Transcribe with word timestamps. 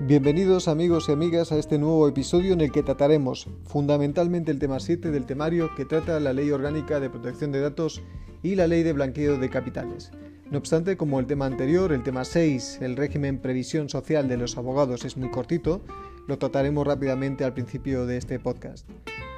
Bienvenidos 0.00 0.68
amigos 0.68 1.08
y 1.08 1.12
amigas 1.12 1.52
a 1.52 1.58
este 1.58 1.78
nuevo 1.78 2.08
episodio 2.08 2.52
en 2.52 2.60
el 2.60 2.72
que 2.72 2.82
trataremos 2.82 3.48
fundamentalmente 3.64 4.50
el 4.50 4.58
tema 4.58 4.80
7 4.80 5.10
del 5.10 5.26
temario 5.26 5.74
que 5.74 5.84
trata 5.84 6.20
la 6.20 6.32
Ley 6.32 6.50
Orgánica 6.50 6.98
de 7.00 7.10
Protección 7.10 7.52
de 7.52 7.60
Datos 7.60 8.02
y 8.42 8.54
la 8.54 8.66
Ley 8.66 8.82
de 8.82 8.92
Blanqueo 8.92 9.38
de 9.38 9.50
Capitales. 9.50 10.12
No 10.50 10.58
obstante, 10.58 10.96
como 10.96 11.20
el 11.20 11.26
tema 11.26 11.46
anterior, 11.46 11.92
el 11.92 12.02
tema 12.02 12.24
6, 12.24 12.78
el 12.80 12.96
régimen 12.96 13.38
previsión 13.38 13.88
social 13.88 14.28
de 14.28 14.36
los 14.36 14.56
abogados 14.56 15.04
es 15.04 15.16
muy 15.16 15.30
cortito, 15.30 15.82
lo 16.26 16.38
trataremos 16.38 16.86
rápidamente 16.86 17.44
al 17.44 17.52
principio 17.52 18.06
de 18.06 18.16
este 18.16 18.38
podcast. 18.38 18.88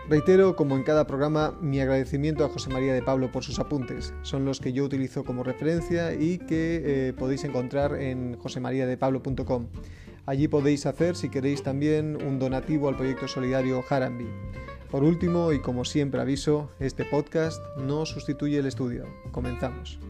Reitero, 0.08 0.56
como 0.56 0.74
en 0.74 0.84
cada 0.84 1.06
programa, 1.06 1.54
mi 1.60 1.80
agradecimiento 1.80 2.42
a 2.42 2.48
José 2.48 2.70
María 2.70 2.94
de 2.94 3.02
Pablo 3.02 3.30
por 3.30 3.44
sus 3.44 3.58
apuntes. 3.58 4.14
Son 4.22 4.46
los 4.46 4.58
que 4.58 4.72
yo 4.72 4.84
utilizo 4.84 5.22
como 5.22 5.44
referencia 5.44 6.14
y 6.14 6.38
que 6.38 6.82
eh, 6.82 7.12
podéis 7.12 7.44
encontrar 7.44 7.94
en 7.94 8.38
josemariadepablo.com. 8.38 9.66
Allí 10.24 10.48
podéis 10.48 10.86
hacer, 10.86 11.14
si 11.14 11.28
queréis, 11.28 11.62
también 11.62 12.16
un 12.26 12.38
donativo 12.38 12.88
al 12.88 12.96
proyecto 12.96 13.28
solidario 13.28 13.84
Harambi. 13.86 14.28
Por 14.90 15.04
último, 15.04 15.52
y 15.52 15.60
como 15.60 15.84
siempre 15.84 16.22
aviso, 16.22 16.70
este 16.80 17.04
podcast 17.04 17.62
no 17.76 18.06
sustituye 18.06 18.58
el 18.58 18.66
estudio. 18.66 19.04
Comenzamos. 19.30 20.00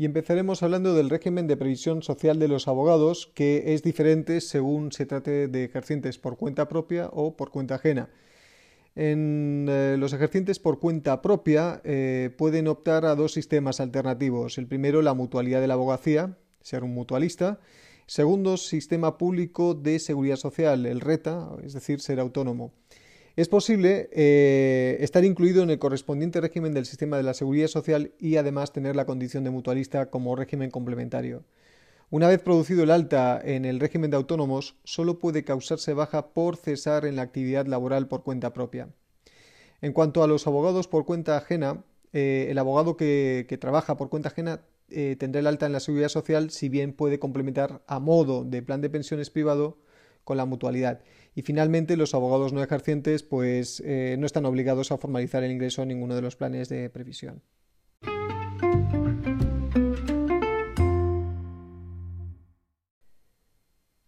Y 0.00 0.04
empezaremos 0.04 0.62
hablando 0.62 0.94
del 0.94 1.10
régimen 1.10 1.48
de 1.48 1.56
previsión 1.56 2.04
social 2.04 2.38
de 2.38 2.46
los 2.46 2.68
abogados, 2.68 3.32
que 3.34 3.74
es 3.74 3.82
diferente 3.82 4.40
según 4.40 4.92
se 4.92 5.06
trate 5.06 5.48
de 5.48 5.64
ejercientes 5.64 6.18
por 6.18 6.36
cuenta 6.36 6.68
propia 6.68 7.08
o 7.12 7.36
por 7.36 7.50
cuenta 7.50 7.74
ajena. 7.74 8.08
En 8.94 9.66
eh, 9.68 9.96
los 9.98 10.12
ejercientes 10.12 10.60
por 10.60 10.78
cuenta 10.78 11.20
propia 11.20 11.80
eh, 11.82 12.30
pueden 12.38 12.68
optar 12.68 13.06
a 13.06 13.16
dos 13.16 13.32
sistemas 13.32 13.80
alternativos. 13.80 14.56
El 14.58 14.68
primero, 14.68 15.02
la 15.02 15.14
mutualidad 15.14 15.60
de 15.60 15.66
la 15.66 15.74
abogacía, 15.74 16.38
ser 16.60 16.84
un 16.84 16.94
mutualista. 16.94 17.58
Segundo, 18.06 18.56
sistema 18.56 19.18
público 19.18 19.74
de 19.74 19.98
seguridad 19.98 20.36
social, 20.36 20.86
el 20.86 21.00
RETA, 21.00 21.56
es 21.64 21.72
decir, 21.72 22.00
ser 22.00 22.20
autónomo. 22.20 22.72
Es 23.38 23.48
posible 23.48 24.10
eh, 24.10 24.96
estar 24.98 25.24
incluido 25.24 25.62
en 25.62 25.70
el 25.70 25.78
correspondiente 25.78 26.40
régimen 26.40 26.74
del 26.74 26.86
sistema 26.86 27.16
de 27.16 27.22
la 27.22 27.34
seguridad 27.34 27.68
social 27.68 28.10
y 28.18 28.34
además 28.34 28.72
tener 28.72 28.96
la 28.96 29.06
condición 29.06 29.44
de 29.44 29.50
mutualista 29.50 30.10
como 30.10 30.34
régimen 30.34 30.72
complementario. 30.72 31.44
Una 32.10 32.26
vez 32.26 32.42
producido 32.42 32.82
el 32.82 32.90
alta 32.90 33.40
en 33.40 33.64
el 33.64 33.78
régimen 33.78 34.10
de 34.10 34.16
autónomos, 34.16 34.74
solo 34.82 35.20
puede 35.20 35.44
causarse 35.44 35.94
baja 35.94 36.30
por 36.30 36.56
cesar 36.56 37.04
en 37.04 37.14
la 37.14 37.22
actividad 37.22 37.66
laboral 37.66 38.08
por 38.08 38.24
cuenta 38.24 38.52
propia. 38.52 38.88
En 39.82 39.92
cuanto 39.92 40.24
a 40.24 40.26
los 40.26 40.48
abogados 40.48 40.88
por 40.88 41.04
cuenta 41.04 41.36
ajena, 41.36 41.84
eh, 42.12 42.48
el 42.50 42.58
abogado 42.58 42.96
que, 42.96 43.56
trabaja 43.60 43.96
por 43.96 44.08
cuenta 44.08 44.30
ajena 44.30 44.62
eh, 44.90 45.14
tendrá 45.16 45.38
el 45.38 45.46
alta 45.46 45.66
en 45.66 45.72
la 45.74 45.78
seguridad 45.78 46.08
social 46.08 46.50
si 46.50 46.68
bien 46.68 46.92
puede 46.92 47.20
complementar 47.20 47.82
a 47.86 48.00
modo 48.00 48.42
de 48.42 48.62
plan 48.62 48.80
de 48.80 48.90
pensiones 48.90 49.30
privado 49.30 49.78
con 50.28 50.36
la 50.36 50.44
mutualidad. 50.44 51.00
Y 51.34 51.40
finalmente, 51.40 51.96
los 51.96 52.14
abogados 52.14 52.52
no 52.52 52.62
ejercientes 52.62 53.22
pues, 53.22 53.82
eh, 53.86 54.16
no 54.18 54.26
están 54.26 54.44
obligados 54.44 54.92
a 54.92 54.98
formalizar 54.98 55.42
el 55.42 55.50
ingreso 55.50 55.80
en 55.80 55.88
ninguno 55.88 56.14
de 56.14 56.20
los 56.20 56.36
planes 56.36 56.68
de 56.68 56.90
previsión. 56.90 57.40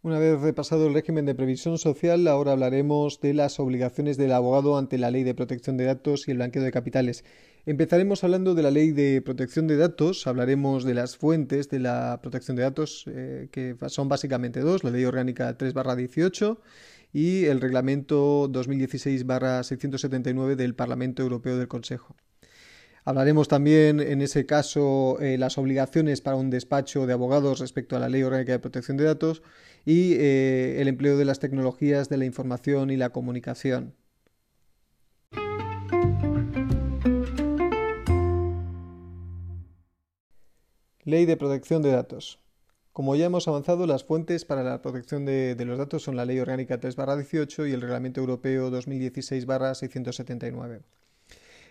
Una 0.03 0.19
vez 0.19 0.39
repasado 0.43 0.89
el 0.89 0.95
régimen 0.95 1.25
de 1.25 1.35
previsión 1.35 1.79
social, 1.79 2.29
ahora 2.29 2.53
hablaremos 2.53 3.21
de 3.23 3.33
las 3.33 3.59
obligaciones 3.59 4.19
del 4.19 4.33
abogado 4.33 4.77
ante 4.77 4.99
la 4.99 5.11
ley 5.11 5.25
de 5.25 5.35
protección 5.35 5.79
de 5.79 5.85
datos 5.85 6.29
y 6.29 6.33
el 6.33 6.37
blanqueo 6.37 6.63
de 6.63 6.71
capitales. 6.71 7.25
Empezaremos 7.67 8.25
hablando 8.25 8.55
de 8.55 8.63
la 8.63 8.71
ley 8.71 8.91
de 8.91 9.21
protección 9.21 9.67
de 9.67 9.77
datos, 9.77 10.27
hablaremos 10.27 10.83
de 10.85 10.95
las 10.95 11.19
fuentes 11.19 11.69
de 11.69 11.79
la 11.79 12.19
protección 12.23 12.57
de 12.57 12.63
datos, 12.63 13.05
eh, 13.07 13.49
que 13.53 13.77
son 13.89 14.09
básicamente 14.09 14.61
dos, 14.61 14.83
la 14.83 14.91
ley 14.91 15.05
orgánica 15.05 15.59
3-18 15.59 16.57
y 17.13 17.45
el 17.45 17.61
reglamento 17.61 18.51
2016-679 18.51 20.57
del 20.57 20.75
Parlamento 20.75 21.23
Europeo 21.23 21.59
del 21.59 21.69
Consejo. 21.69 22.17
Hablaremos 23.05 23.49
también 23.49 24.01
en 24.01 24.23
ese 24.23 24.47
caso 24.47 25.19
eh, 25.21 25.37
las 25.37 25.59
obligaciones 25.59 26.23
para 26.23 26.37
un 26.37 26.49
despacho 26.49 27.07
de 27.07 27.13
abogados 27.13 27.61
respecto 27.61 27.95
a 27.95 27.99
la 27.99 28.09
Ley 28.09 28.23
Orgánica 28.23 28.53
de 28.53 28.59
Protección 28.59 28.97
de 28.97 29.05
Datos 29.05 29.43
y 29.85 30.15
eh, 30.15 30.81
el 30.81 30.89
empleo 30.89 31.19
de 31.19 31.27
las 31.27 31.41
tecnologías 31.41 32.09
de 32.09 32.17
la 32.17 32.25
información 32.25 32.91
y 32.91 32.97
la 32.97 33.11
comunicación. 33.11 34.00
Ley 41.11 41.27
de 41.27 41.37
Protección 41.37 41.83
de 41.83 41.91
Datos. 41.91 42.39
Como 42.93 43.17
ya 43.17 43.27
hemos 43.27 43.49
avanzado, 43.49 43.85
las 43.87 44.05
fuentes 44.05 44.45
para 44.45 44.63
la 44.63 44.81
protección 44.81 45.25
de, 45.25 45.57
los 45.65 45.77
datos 45.77 46.05
son 46.05 46.15
la 46.17 46.25
Ley 46.25 46.39
Orgánica 46.39 46.81
3-18 46.81 47.69
y 47.69 47.73
el 47.73 47.81
Reglamento 47.81 48.21
Europeo 48.21 48.71
2016-679. 48.71 50.83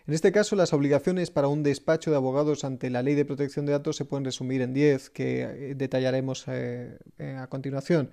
En 0.07 0.13
este 0.13 0.33
caso, 0.33 0.57
las 0.57 0.73
obligaciones 0.73 1.31
para 1.31 1.47
un 1.47 1.63
despacho 1.63 2.11
de 2.11 2.17
abogados 2.17 2.65
ante 2.65 2.89
la 2.89 3.01
Ley 3.01 3.15
de 3.15 3.23
Protección 3.25 3.65
de 3.65 3.71
Datos 3.71 3.95
se 3.95 4.03
pueden 4.05 4.25
resumir 4.25 4.61
en 4.61 4.73
10, 4.73 5.09
que 5.09 5.43
eh, 5.43 5.73
detallaremos 5.75 6.43
eh, 6.47 6.97
eh, 7.17 7.37
a 7.39 7.47
continuación. 7.47 8.11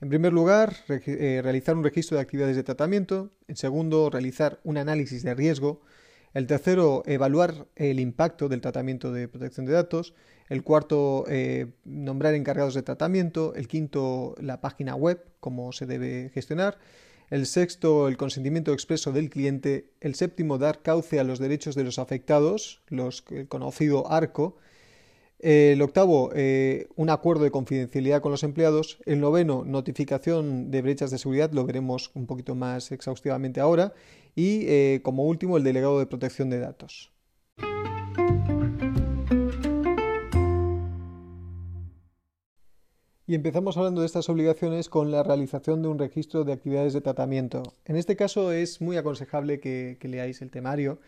En 0.00 0.10
primer 0.10 0.32
lugar, 0.32 0.76
realizar 0.86 1.74
un 1.74 1.82
registro 1.82 2.16
de 2.16 2.22
actividades 2.22 2.54
de 2.54 2.62
tratamiento. 2.62 3.32
En 3.48 3.56
segundo, 3.56 4.10
realizar 4.10 4.60
un 4.62 4.78
análisis 4.78 5.24
de 5.24 5.34
riesgo. 5.34 5.80
El 6.38 6.46
tercero, 6.46 7.02
evaluar 7.04 7.66
el 7.74 7.98
impacto 7.98 8.48
del 8.48 8.60
tratamiento 8.60 9.10
de 9.10 9.26
protección 9.26 9.66
de 9.66 9.72
datos. 9.72 10.14
El 10.48 10.62
cuarto, 10.62 11.24
nombrar 11.84 12.34
encargados 12.34 12.74
de 12.74 12.82
tratamiento. 12.82 13.56
El 13.56 13.66
quinto, 13.66 14.36
la 14.40 14.60
página 14.60 14.94
web, 14.94 15.20
cómo 15.40 15.72
se 15.72 15.84
debe 15.84 16.30
gestionar 16.32 16.78
el 17.30 17.44
sexto, 17.46 18.06
el 18.06 18.16
consentimiento 18.16 18.72
expreso 18.72 19.10
del 19.10 19.30
cliente, 19.30 19.90
el 20.00 20.14
séptimo, 20.14 20.58
dar 20.58 20.80
cauce 20.80 21.18
a 21.18 21.24
los 21.24 21.40
derechos 21.40 21.74
de 21.74 21.82
los 21.82 21.98
afectados, 21.98 22.82
los, 22.86 23.24
el 23.32 23.48
conocido 23.48 24.08
ARCO, 24.08 24.58
el 25.40 25.80
octavo, 25.82 26.30
eh, 26.34 26.88
un 26.96 27.10
acuerdo 27.10 27.44
de 27.44 27.52
confidencialidad 27.52 28.20
con 28.20 28.32
los 28.32 28.42
empleados. 28.42 28.98
El 29.06 29.20
noveno, 29.20 29.64
notificación 29.64 30.70
de 30.72 30.82
brechas 30.82 31.12
de 31.12 31.18
seguridad, 31.18 31.52
lo 31.52 31.64
veremos 31.64 32.10
un 32.14 32.26
poquito 32.26 32.56
más 32.56 32.90
exhaustivamente 32.90 33.60
ahora. 33.60 33.92
Y 34.38 34.66
eh, 34.68 35.00
como 35.02 35.24
último, 35.24 35.56
el 35.56 35.64
delegado 35.64 35.98
de 35.98 36.06
protección 36.06 36.48
de 36.48 36.60
datos. 36.60 37.10
Y 43.26 43.34
empezamos 43.34 43.76
hablando 43.76 44.02
de 44.02 44.06
estas 44.06 44.28
obligaciones 44.28 44.88
con 44.88 45.10
la 45.10 45.24
realización 45.24 45.82
de 45.82 45.88
un 45.88 45.98
registro 45.98 46.44
de 46.44 46.52
actividades 46.52 46.92
de 46.92 47.00
tratamiento. 47.00 47.64
En 47.84 47.96
este 47.96 48.14
caso 48.14 48.52
es 48.52 48.80
muy 48.80 48.96
aconsejable 48.96 49.58
que, 49.58 49.98
leáis 50.02 50.40
el 50.40 50.52
temario, 50.52 51.00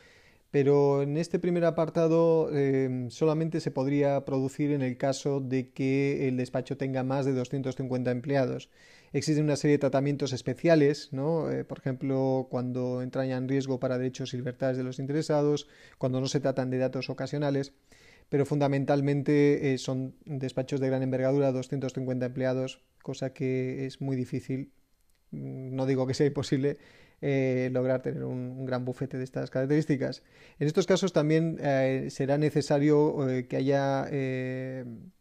pero 0.50 1.02
en 1.02 1.16
este 1.16 1.38
primer 1.38 1.64
apartado 1.66 2.50
em, 2.52 3.10
solamente 3.10 3.60
se 3.60 3.70
podría 3.70 4.24
producir 4.24 4.72
en 4.72 4.82
el 4.82 4.96
caso 4.96 5.38
de 5.38 5.70
que 5.70 6.26
el 6.26 6.36
despacho 6.36 6.76
tenga 6.76 7.04
más 7.04 7.26
de 7.26 7.34
250 7.34 8.10
empleados. 8.10 8.70
Existen 9.12 9.44
una 9.44 9.56
serie 9.56 9.74
de 9.74 9.80
tratamientos 9.80 10.32
especiales, 10.32 11.08
¿no? 11.12 11.50
Eh, 11.50 11.64
por 11.64 11.78
ejemplo, 11.78 12.46
cuando 12.48 13.02
entrañan 13.02 13.48
riesgo 13.48 13.80
para 13.80 13.98
derechos 13.98 14.34
y 14.34 14.36
libertades 14.36 14.76
de 14.76 14.84
los 14.84 15.00
interesados, 15.00 15.66
cuando 15.98 16.20
no 16.20 16.28
se 16.28 16.38
tratan 16.38 16.70
de 16.70 16.78
datos 16.78 17.10
ocasionales 17.10 17.72
pero 18.28 18.46
fundamentalmente 18.46 19.74
eh, 19.74 19.78
son 19.78 20.14
despachos 20.24 20.80
de 20.80 20.86
gran 20.86 21.02
envergadura, 21.02 21.50
250 21.50 22.26
empleados, 22.26 22.80
cosa 23.02 23.32
que 23.32 23.86
es 23.86 24.00
muy 24.00 24.16
difícil, 24.16 24.72
mm, 25.32 25.74
no 25.74 25.84
digo 25.84 26.06
que 26.06 26.14
sea 26.14 26.28
imposible, 26.28 26.78
eh, 27.22 27.70
lograr 27.72 28.02
tener 28.02 28.22
un, 28.22 28.64
gran 28.64 28.84
bufete 28.84 29.18
de 29.18 29.24
estas 29.24 29.50
características. 29.50 30.22
En 30.60 30.68
estos 30.68 30.86
casos 30.86 31.12
también 31.12 31.58
será 32.10 32.38
necesario 32.38 33.16
que 33.48 33.56
haya 33.56 34.06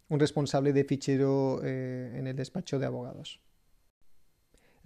un 0.07 0.19
responsable 0.19 0.71
de 0.71 0.83
fichero 0.83 1.63
en 1.63 2.27
el 2.27 2.35
despacho 2.35 2.79
de 2.79 2.85
abogados. 2.85 3.41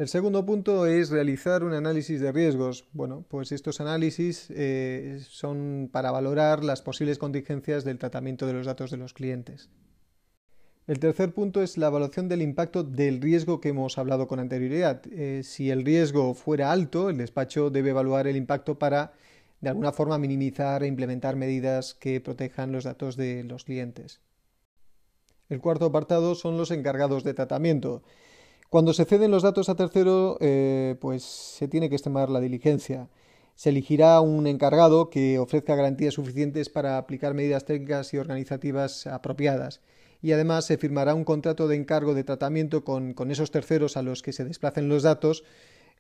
El 0.04 0.10
segundo 0.10 0.46
punto 0.46 0.86
es 0.86 1.12
realizar 1.12 1.64
un 1.64 1.72
análisis 1.72 2.20
de 2.20 2.34
riesgos. 2.34 2.90
Bueno, 2.92 3.24
pues 3.30 3.54
estos 3.54 3.80
análisis 3.80 4.48
eh, 4.50 5.22
son 5.30 5.90
para 5.94 6.12
valorar 6.12 6.62
las 6.62 6.82
posibles 6.82 7.18
contingencias 7.18 7.86
del 7.86 8.00
tratamiento 8.00 8.46
de 8.46 8.52
los 8.52 8.66
datos 8.66 8.92
de 8.92 8.98
los 8.98 9.14
clientes. 9.14 9.70
El 10.88 11.00
tercer 11.00 11.34
punto 11.34 11.62
es 11.62 11.78
la 11.78 11.88
evaluación 11.88 12.28
del 12.28 12.42
impacto 12.42 12.84
del 12.84 13.22
riesgo 13.22 13.62
que 13.62 13.70
hemos 13.70 13.98
hablado 13.98 14.28
con 14.28 14.42
anterioridad. 14.42 15.04
Eh, 15.10 15.40
si 15.46 15.72
el 15.72 15.86
riesgo 15.86 16.34
fuera 16.34 16.74
alto, 16.74 17.10
el 17.10 17.16
despacho 17.16 17.70
debe 17.70 17.92
evaluar 17.92 18.28
el 18.28 18.36
impacto 18.36 18.78
para, 18.78 19.14
de 19.62 19.70
alguna 19.70 19.94
forma, 19.94 20.18
minimizar 20.18 20.84
e 20.84 20.88
implementar 20.88 21.38
medidas 21.38 21.94
que 21.94 22.20
protejan 22.20 22.74
los 22.74 22.84
datos 22.84 23.16
de 23.16 23.46
los 23.46 23.64
clientes. 23.64 24.20
El 25.48 25.62
cuarto 25.62 25.86
apartado 25.86 26.36
son 26.36 26.58
los 26.58 26.72
encargados 26.72 27.24
de 27.24 27.34
tratamiento. 27.34 28.04
Cuando 28.74 28.92
se 28.94 29.06
ceden 29.06 29.30
los 29.30 29.44
datos 29.44 29.70
a 29.70 29.76
tercero, 29.76 30.36
eh, 30.42 30.96
pues 31.00 31.22
se 31.22 31.68
tiene 31.68 31.90
que 31.90 31.96
estimar 31.96 32.32
la 32.32 32.40
diligencia. 32.40 33.08
Se 33.54 33.70
elegirá 33.70 34.20
un 34.20 34.48
encargado 34.48 35.12
que 35.12 35.38
ofrezca 35.38 35.76
garantías 35.76 36.16
suficientes 36.16 36.70
para 36.70 36.98
aplicar 36.98 37.36
medidas 37.36 37.66
técnicas 37.66 38.12
y 38.16 38.18
organizativas 38.18 39.06
apropiadas. 39.06 39.82
Y 40.24 40.32
además 40.32 40.66
se 40.66 40.80
firmará 40.80 41.14
un 41.14 41.24
contrato 41.24 41.68
de 41.68 41.76
encargo 41.76 42.16
de 42.16 42.24
tratamiento 42.24 42.84
con, 42.84 43.14
esos 43.30 43.52
terceros 43.52 43.96
a 43.96 44.02
los 44.02 44.24
que 44.24 44.34
se 44.34 44.44
desplacen 44.44 44.90
los 44.90 45.04
datos 45.04 45.44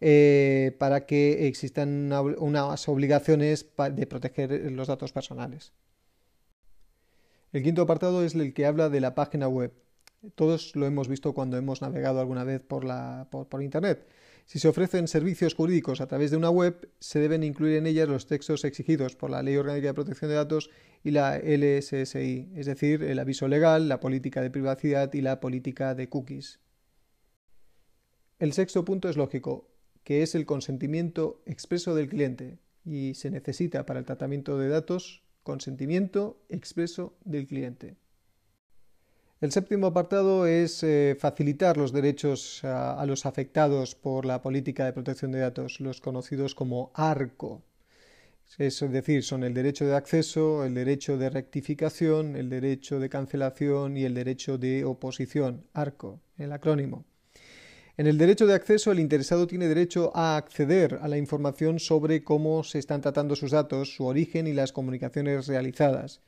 eh, 0.01 0.75
para 0.79 1.05
que 1.05 1.47
existan 1.47 2.11
unas 2.39 2.89
obligaciones 2.89 3.67
de 3.91 4.07
proteger 4.07 4.71
los 4.71 4.87
datos 4.87 5.11
personales. 5.11 5.73
El 7.51 7.61
quinto 7.61 7.83
apartado 7.83 8.23
es 8.23 8.33
el 8.33 8.51
que 8.55 8.65
habla 8.65 8.89
de 8.89 8.99
la 8.99 9.13
página 9.13 9.47
web. 9.47 9.73
Todos 10.35 10.75
lo 10.75 10.85
hemos 10.85 11.07
visto 11.07 11.33
cuando 11.33 11.57
hemos 11.57 11.81
navegado 11.81 12.19
alguna 12.19 12.43
vez 12.43 12.61
por, 12.61 12.85
la, 12.85 13.27
por, 13.29 13.61
Internet. 13.61 14.07
Si 14.45 14.59
se 14.59 14.67
ofrecen 14.67 15.07
servicios 15.07 15.53
jurídicos 15.53 16.01
a 16.01 16.07
través 16.07 16.31
de 16.31 16.37
una 16.37 16.49
web, 16.49 16.89
se 16.99 17.19
deben 17.19 17.43
incluir 17.43 17.77
en 17.77 17.87
ellas 17.87 18.09
los 18.09 18.25
textos 18.27 18.63
exigidos 18.65 19.15
por 19.15 19.29
la 19.29 19.41
Ley 19.43 19.55
Orgánica 19.57 19.87
de 19.87 19.93
Protección 19.93 20.29
de 20.29 20.35
Datos 20.35 20.69
y 21.03 21.11
la 21.11 21.37
LSSI, 21.37 22.51
es 22.55 22.65
decir, 22.65 23.03
el 23.03 23.19
aviso 23.19 23.47
legal, 23.47 23.87
la 23.87 23.99
política 23.99 24.41
de 24.41 24.49
privacidad 24.49 25.13
y 25.13 25.21
la 25.21 25.39
política 25.39 25.95
de 25.95 26.09
cookies. 26.09 26.59
El 28.39 28.53
sexto 28.53 28.83
punto 28.83 29.09
es 29.09 29.17
lógico, 29.17 29.69
que 30.03 30.23
es 30.23 30.35
el 30.35 30.45
consentimiento 30.45 31.41
expreso 31.45 31.95
del 31.95 32.09
cliente 32.09 32.59
y 32.85 33.13
se 33.13 33.31
necesita 33.31 33.85
para 33.85 33.99
el 33.99 34.05
tratamiento 34.05 34.57
de 34.57 34.67
datos 34.67 35.23
consentimiento 35.43 36.41
expreso 36.49 37.17
del 37.25 37.47
cliente. 37.47 37.95
El 39.43 39.51
séptimo 39.51 39.87
apartado 39.87 40.47
es 40.47 40.83
eh, 40.83 41.17
facilitar 41.19 41.75
los 41.75 41.91
derechos 41.91 42.63
a, 42.63 43.05
los 43.05 43.25
afectados 43.25 43.93
por 43.93 44.23
la 44.23 44.41
política 44.41 44.85
de 44.85 44.93
protección 44.93 45.33
de 45.33 45.39
datos, 45.39 45.81
los 45.81 45.99
conocidos 45.99 46.55
como 46.55 46.91
ARCO. 46.93 47.61
Es 48.57 48.79
decir, 48.79 49.21
son 49.21 49.43
el 49.43 49.53
derecho 49.53 49.85
de 49.85 49.97
acceso, 49.97 50.63
el 50.63 50.73
derecho 50.73 51.17
de 51.17 51.29
rectificación, 51.29 52.37
el 52.37 52.49
derecho 52.49 53.01
de 53.01 53.09
cancelación 53.09 53.97
y 53.97 54.05
el 54.05 54.13
derecho 54.13 54.57
de 54.57 54.85
oposición, 54.85 55.65
ARCO, 55.73 56.21
el 56.37 56.53
acrónimo. 56.53 57.03
En 57.97 58.07
el 58.07 58.17
derecho 58.17 58.47
de 58.47 58.53
acceso, 58.53 58.93
el 58.93 59.01
interesado 59.01 59.45
tiene 59.45 59.67
derecho 59.67 60.15
a 60.15 60.37
acceder 60.37 60.99
a 61.01 61.09
la 61.09 61.17
información 61.17 61.79
sobre 61.79 62.23
cómo 62.23 62.63
se 62.63 62.79
están 62.79 63.01
tratando 63.01 63.35
sus 63.35 63.51
datos, 63.51 63.93
su 63.93 64.05
origen 64.05 64.47
y 64.47 64.53
las 64.53 64.71
comunicaciones 64.71 65.47
realizadas 65.47 66.21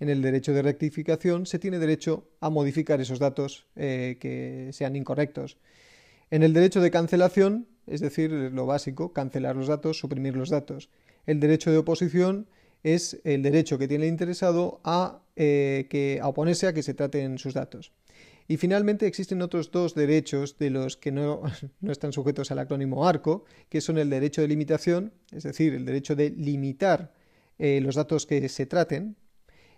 en 0.00 0.08
el 0.08 0.22
derecho 0.22 0.52
de 0.52 0.62
rectificación 0.62 1.46
se 1.46 1.58
tiene 1.58 1.78
derecho 1.78 2.26
a 2.40 2.50
modificar 2.50 3.00
esos 3.00 3.18
datos 3.18 3.66
eh, 3.76 4.16
que 4.18 4.70
sean 4.72 4.96
incorrectos. 4.96 5.58
En 6.30 6.42
el 6.42 6.54
derecho 6.54 6.80
de 6.80 6.90
cancelación, 6.90 7.68
es 7.86 8.00
decir, 8.00 8.30
lo 8.30 8.66
básico, 8.66 9.12
cancelar 9.12 9.56
los 9.56 9.68
datos, 9.68 9.98
suprimir 9.98 10.36
los 10.36 10.48
datos. 10.48 10.88
El 11.26 11.38
derecho 11.38 11.70
de 11.70 11.78
oposición 11.78 12.46
es 12.82 13.20
el 13.24 13.42
derecho 13.42 13.78
que 13.78 13.88
tiene 13.88 14.06
el 14.06 14.12
interesado 14.12 14.80
a, 14.84 15.22
eh, 15.36 15.86
que, 15.90 16.18
a 16.22 16.28
oponerse 16.28 16.66
a 16.66 16.72
que 16.72 16.82
se 16.82 16.94
traten 16.94 17.36
sus 17.38 17.52
datos. 17.52 17.92
Y 18.48 18.56
finalmente 18.56 19.06
existen 19.06 19.42
otros 19.42 19.70
dos 19.70 19.94
derechos 19.94 20.58
de 20.58 20.70
los 20.70 20.96
que 20.96 21.12
no, 21.12 21.42
están 21.88 22.12
sujetos 22.12 22.50
al 22.50 22.58
acrónimo 22.58 23.06
ARCO, 23.06 23.44
que 23.68 23.82
son 23.82 23.98
el 23.98 24.08
derecho 24.08 24.40
de 24.40 24.48
limitación, 24.48 25.12
es 25.30 25.42
decir, 25.42 25.74
el 25.74 25.84
derecho 25.84 26.16
de 26.16 26.30
limitar 26.30 27.12
eh, 27.58 27.80
los 27.82 27.96
datos 27.96 28.24
que 28.24 28.48
se 28.48 28.64
traten, 28.64 29.16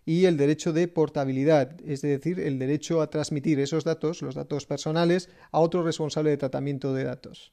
y 0.04 0.24
el 0.24 0.36
derecho 0.36 0.72
de 0.72 0.88
portabilidad, 0.88 1.80
es 1.84 2.02
decir, 2.02 2.40
el 2.40 2.58
derecho 2.58 3.00
a 3.00 3.10
transmitir 3.10 3.60
esos 3.60 3.84
datos, 3.84 4.22
los 4.22 4.34
datos 4.34 4.66
personales, 4.66 5.28
a 5.50 5.60
otro 5.60 5.82
responsable 5.82 6.30
de 6.30 6.36
tratamiento 6.36 6.92
de 6.92 7.04
datos. 7.04 7.52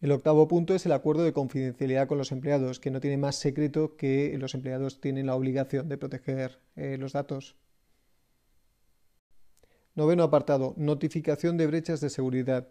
El 0.00 0.12
octavo 0.12 0.46
punto 0.46 0.74
es 0.74 0.84
el 0.86 0.92
acuerdo 0.92 1.24
de 1.24 1.32
confidencialidad 1.32 2.06
con 2.06 2.18
los 2.18 2.32
empleados, 2.32 2.80
que 2.80 2.90
no 2.90 3.00
tiene 3.00 3.16
más 3.16 3.36
secreto 3.36 3.96
que 3.96 4.36
los 4.38 4.54
empleados 4.54 5.00
tienen 5.00 5.26
la 5.26 5.34
obligación 5.34 5.88
de 5.88 5.98
proteger 5.98 6.60
eh, 6.76 6.96
los 6.98 7.12
datos. 7.12 7.56
Noveno 9.94 10.24
apartado. 10.24 10.74
Notificación 10.76 11.56
de 11.56 11.66
brechas 11.66 12.00
de 12.02 12.10
seguridad. 12.10 12.68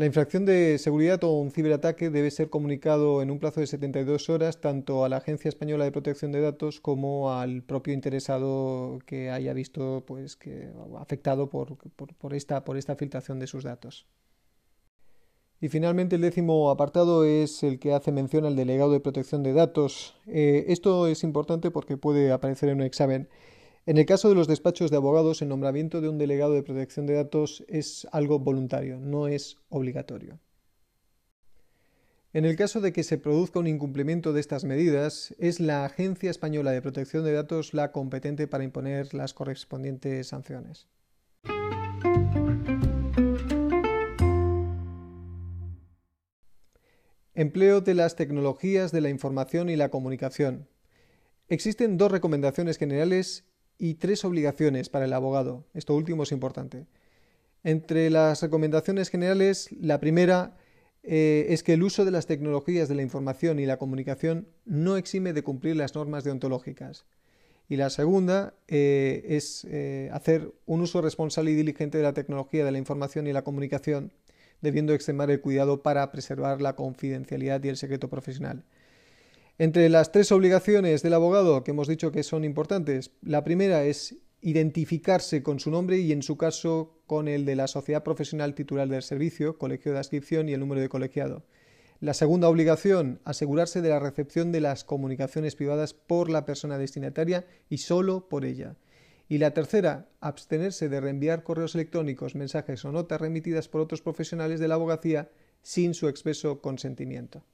La 0.00 0.06
infracción 0.06 0.46
de 0.46 0.78
seguridad 0.78 1.22
o 1.24 1.32
un 1.32 1.50
ciberataque 1.50 2.08
debe 2.08 2.30
ser 2.30 2.48
comunicado 2.48 3.20
en 3.20 3.30
un 3.30 3.38
plazo 3.38 3.60
de 3.60 3.66
72 3.66 4.30
horas 4.30 4.58
tanto 4.58 5.04
a 5.04 5.10
la 5.10 5.18
Agencia 5.18 5.50
Española 5.50 5.84
de 5.84 5.92
Protección 5.92 6.32
de 6.32 6.40
Datos 6.40 6.80
como 6.80 7.34
al 7.34 7.62
propio 7.62 7.92
interesado 7.92 8.98
que 9.04 9.28
haya 9.28 9.52
visto 9.52 10.02
pues 10.06 10.38
afectado 10.98 11.50
por, 11.50 11.76
esta, 12.32 12.64
por 12.64 12.78
esta 12.78 12.96
filtración 12.96 13.38
de 13.40 13.46
sus 13.46 13.62
datos. 13.62 14.06
Y 15.60 15.68
finalmente 15.68 16.16
el 16.16 16.22
décimo 16.22 16.70
apartado 16.70 17.26
es 17.26 17.62
el 17.62 17.78
que 17.78 17.92
hace 17.92 18.10
mención 18.10 18.46
al 18.46 18.56
delegado 18.56 18.92
de 18.92 19.00
protección 19.00 19.42
de 19.42 19.52
datos. 19.52 20.16
Eh, 20.26 20.64
esto 20.68 21.08
es 21.08 21.24
importante 21.24 21.70
porque 21.70 21.98
puede 21.98 22.32
aparecer 22.32 22.70
en 22.70 22.76
un 22.76 22.84
examen. 22.84 23.28
En 23.90 23.98
el 23.98 24.06
caso 24.06 24.28
de 24.28 24.36
los 24.36 24.46
despachos 24.46 24.92
de 24.92 24.98
abogados, 24.98 25.42
el 25.42 25.48
nombramiento 25.48 26.00
de 26.00 26.08
un 26.08 26.16
delegado 26.16 26.54
de 26.54 26.62
protección 26.62 27.06
de 27.06 27.14
datos 27.14 27.64
es 27.66 28.06
algo 28.12 28.38
voluntario, 28.38 29.00
no 29.00 29.26
es 29.26 29.56
obligatorio. 29.68 30.38
En 32.32 32.44
el 32.44 32.54
caso 32.54 32.80
de 32.80 32.92
que 32.92 33.02
se 33.02 33.18
produzca 33.18 33.58
un 33.58 33.66
incumplimiento 33.66 34.32
de 34.32 34.38
estas 34.38 34.62
medidas, 34.62 35.34
es 35.40 35.58
la 35.58 35.84
Agencia 35.84 36.30
Española 36.30 36.70
de 36.70 36.82
Protección 36.82 37.24
de 37.24 37.32
Datos 37.32 37.74
la 37.74 37.90
competente 37.90 38.46
para 38.46 38.62
imponer 38.62 39.12
las 39.12 39.34
correspondientes 39.34 40.28
sanciones. 40.28 40.86
Empleo 47.34 47.80
de 47.80 47.94
las 47.94 48.14
tecnologías 48.14 48.92
de 48.92 49.00
la 49.00 49.08
información 49.08 49.68
y 49.68 49.74
la 49.74 49.88
comunicación. 49.88 50.68
Existen 51.48 51.96
dos 51.96 52.12
recomendaciones 52.12 52.78
generales 52.78 53.49
y 53.80 53.94
tres 53.94 54.26
obligaciones 54.26 54.90
para 54.90 55.06
el 55.06 55.12
abogado. 55.14 55.64
Esto 55.72 55.96
último 55.96 56.22
es 56.22 56.32
importante. 56.32 56.86
Entre 57.64 58.10
las 58.10 58.42
recomendaciones 58.42 59.08
generales, 59.08 59.70
la 59.72 59.98
primera 60.00 60.58
eh, 61.02 61.46
es 61.48 61.62
que 61.62 61.72
el 61.72 61.82
uso 61.82 62.04
de 62.04 62.10
las 62.10 62.26
tecnologías 62.26 62.90
de 62.90 62.94
la 62.94 63.02
información 63.02 63.58
y 63.58 63.64
la 63.64 63.78
comunicación 63.78 64.48
no 64.66 64.98
exime 64.98 65.32
de 65.32 65.42
cumplir 65.42 65.76
las 65.76 65.94
normas 65.94 66.24
deontológicas. 66.24 67.06
Y 67.70 67.76
la 67.76 67.88
segunda 67.88 68.52
eh, 68.68 69.24
es 69.28 69.66
eh, 69.70 70.10
hacer 70.12 70.52
un 70.66 70.82
uso 70.82 71.00
responsable 71.00 71.52
y 71.52 71.54
diligente 71.54 71.96
de 71.96 72.04
la 72.04 72.12
tecnología 72.12 72.66
de 72.66 72.72
la 72.72 72.78
información 72.78 73.26
y 73.26 73.32
la 73.32 73.44
comunicación, 73.44 74.12
debiendo 74.60 74.92
extremar 74.92 75.30
el 75.30 75.40
cuidado 75.40 75.82
para 75.82 76.10
preservar 76.12 76.60
la 76.60 76.76
confidencialidad 76.76 77.64
y 77.64 77.68
el 77.68 77.78
secreto 77.78 78.10
profesional. 78.10 78.62
Entre 79.60 79.90
las 79.90 80.10
tres 80.10 80.32
obligaciones 80.32 81.02
del 81.02 81.12
abogado 81.12 81.62
que 81.64 81.72
hemos 81.72 81.86
dicho 81.86 82.10
que 82.12 82.22
son 82.22 82.44
importantes, 82.44 83.10
la 83.20 83.44
primera 83.44 83.84
es 83.84 84.16
identificarse 84.40 85.42
con 85.42 85.60
su 85.60 85.70
nombre 85.70 85.98
y 85.98 86.12
en 86.12 86.22
su 86.22 86.38
caso 86.38 87.02
con 87.06 87.28
el 87.28 87.44
de 87.44 87.56
la 87.56 87.66
sociedad 87.66 88.02
profesional 88.02 88.54
titular 88.54 88.88
del 88.88 89.02
servicio, 89.02 89.58
colegio 89.58 89.92
de 89.92 89.98
adscripción 89.98 90.48
y 90.48 90.54
el 90.54 90.60
número 90.60 90.80
de 90.80 90.88
colegiado. 90.88 91.44
La 92.00 92.14
segunda 92.14 92.48
obligación, 92.48 93.20
asegurarse 93.24 93.82
de 93.82 93.90
la 93.90 93.98
recepción 93.98 94.50
de 94.50 94.62
las 94.62 94.82
comunicaciones 94.82 95.56
privadas 95.56 95.92
por 95.92 96.30
la 96.30 96.46
persona 96.46 96.78
destinataria 96.78 97.44
y 97.68 97.76
solo 97.76 98.30
por 98.30 98.46
ella. 98.46 98.76
Y 99.28 99.36
la 99.36 99.50
tercera, 99.50 100.08
abstenerse 100.20 100.88
de 100.88 101.02
reenviar 101.02 101.42
correos 101.42 101.74
electrónicos, 101.74 102.34
mensajes 102.34 102.82
o 102.86 102.92
notas 102.92 103.20
remitidas 103.20 103.68
por 103.68 103.82
otros 103.82 104.00
profesionales 104.00 104.58
de 104.58 104.68
la 104.68 104.76
abogacía 104.76 105.30
sin 105.60 105.92
su 105.92 106.08
expreso 106.08 106.62
consentimiento. 106.62 107.44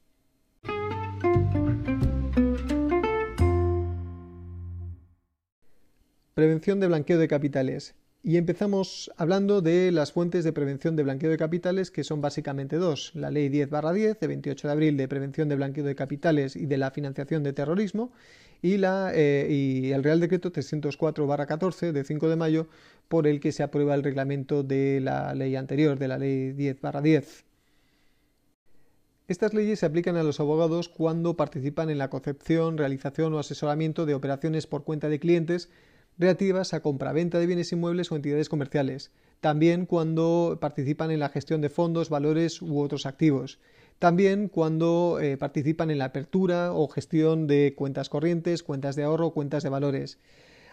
Prevención 6.36 6.80
de 6.80 6.86
blanqueo 6.86 7.18
de 7.18 7.28
capitales. 7.28 7.94
Y 8.22 8.36
empezamos 8.36 9.10
hablando 9.16 9.62
de 9.62 9.90
las 9.90 10.12
fuentes 10.12 10.44
de 10.44 10.52
prevención 10.52 10.94
de 10.94 11.02
blanqueo 11.02 11.30
de 11.30 11.38
capitales, 11.38 11.90
que 11.90 12.04
son 12.04 12.20
básicamente 12.20 12.76
dos. 12.76 13.12
La 13.14 13.30
Ley 13.30 13.48
10-10 13.48 14.18
de 14.18 14.26
28 14.26 14.68
de 14.68 14.72
abril 14.72 14.96
de 14.98 15.08
prevención 15.08 15.48
de 15.48 15.56
blanqueo 15.56 15.82
de 15.82 15.94
capitales 15.94 16.54
y 16.54 16.66
de 16.66 16.76
la 16.76 16.90
financiación 16.90 17.42
de 17.42 17.54
terrorismo 17.54 18.12
y, 18.60 18.76
eh, 18.84 19.92
el 19.94 20.04
Real 20.04 20.20
Decreto 20.20 20.52
304-14 20.52 21.92
de 21.92 22.04
5 22.04 22.28
de 22.28 22.36
mayo 22.36 22.68
por 23.08 23.26
el 23.26 23.40
que 23.40 23.52
se 23.52 23.62
aprueba 23.62 23.94
el 23.94 24.02
reglamento 24.02 24.62
de 24.62 25.00
la 25.00 25.34
ley 25.34 25.56
anterior, 25.56 25.98
de 25.98 26.08
la 26.08 26.18
Ley 26.18 26.52
10-10. 26.52 27.44
Estas 29.26 29.54
leyes 29.54 29.78
se 29.78 29.86
aplican 29.86 30.16
a 30.16 30.22
los 30.22 30.38
abogados 30.38 30.90
cuando 30.90 31.34
participan 31.34 31.88
en 31.88 31.96
la 31.96 32.10
concepción, 32.10 32.76
realización 32.76 33.32
o 33.32 33.38
asesoramiento 33.38 34.04
de 34.04 34.12
operaciones 34.12 34.66
por 34.66 34.84
cuenta 34.84 35.08
de 35.08 35.18
clientes 35.18 35.70
relativas 36.18 36.74
a 36.74 36.80
compraventa 36.80 37.38
de 37.38 37.46
bienes 37.46 37.72
inmuebles 37.72 38.10
o 38.10 38.16
entidades 38.16 38.48
comerciales, 38.48 39.10
también 39.40 39.86
cuando 39.86 40.58
participan 40.60 41.10
en 41.10 41.20
la 41.20 41.28
gestión 41.28 41.60
de 41.60 41.68
fondos, 41.68 42.08
valores 42.08 42.62
u 42.62 42.80
otros 42.80 43.06
activos, 43.06 43.58
también 43.98 44.48
cuando 44.48 45.18
eh, 45.20 45.36
participan 45.36 45.90
en 45.90 45.98
la 45.98 46.06
apertura 46.06 46.72
o 46.72 46.88
gestión 46.88 47.46
de 47.46 47.74
cuentas 47.76 48.08
corrientes, 48.08 48.62
cuentas 48.62 48.96
de 48.96 49.04
ahorro, 49.04 49.30
cuentas 49.30 49.62
de 49.62 49.68
valores. 49.68 50.18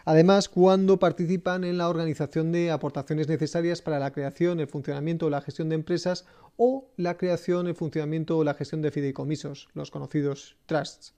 Además, 0.06 0.50
cuando 0.50 1.00
participan 1.00 1.64
en 1.64 1.78
la 1.78 1.88
organización 1.88 2.52
de 2.52 2.72
aportaciones 2.72 3.30
necesarias 3.30 3.82
para 3.82 4.00
la 4.00 4.12
creación, 4.12 4.60
el 4.60 4.68
funcionamiento 4.68 5.28
o 5.28 5.30
la 5.30 5.40
gestión 5.40 5.70
de 5.70 5.76
empresas 5.76 6.26
o 6.58 6.90
la 6.98 7.16
creación, 7.16 7.68
el 7.68 7.76
funcionamiento 7.76 8.38
o 8.38 8.44
la 8.44 8.54
gestión 8.54 8.82
de 8.82 8.92
fideicomisos, 8.92 9.70
los 9.74 9.92
conocidos 9.92 10.58
trusts. 10.66 11.16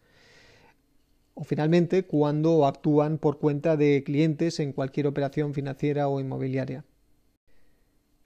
O 1.36 1.44
finalmente, 1.44 2.06
cuando 2.06 2.66
actúan 2.66 3.20
por 3.20 3.38
cuenta 3.38 3.78
de 3.78 4.04
clientes 4.04 4.60
en 4.60 4.74
cualquier 4.74 5.06
operación 5.06 5.54
financiera 5.54 6.08
o 6.08 6.20
inmobiliaria. 6.20 6.86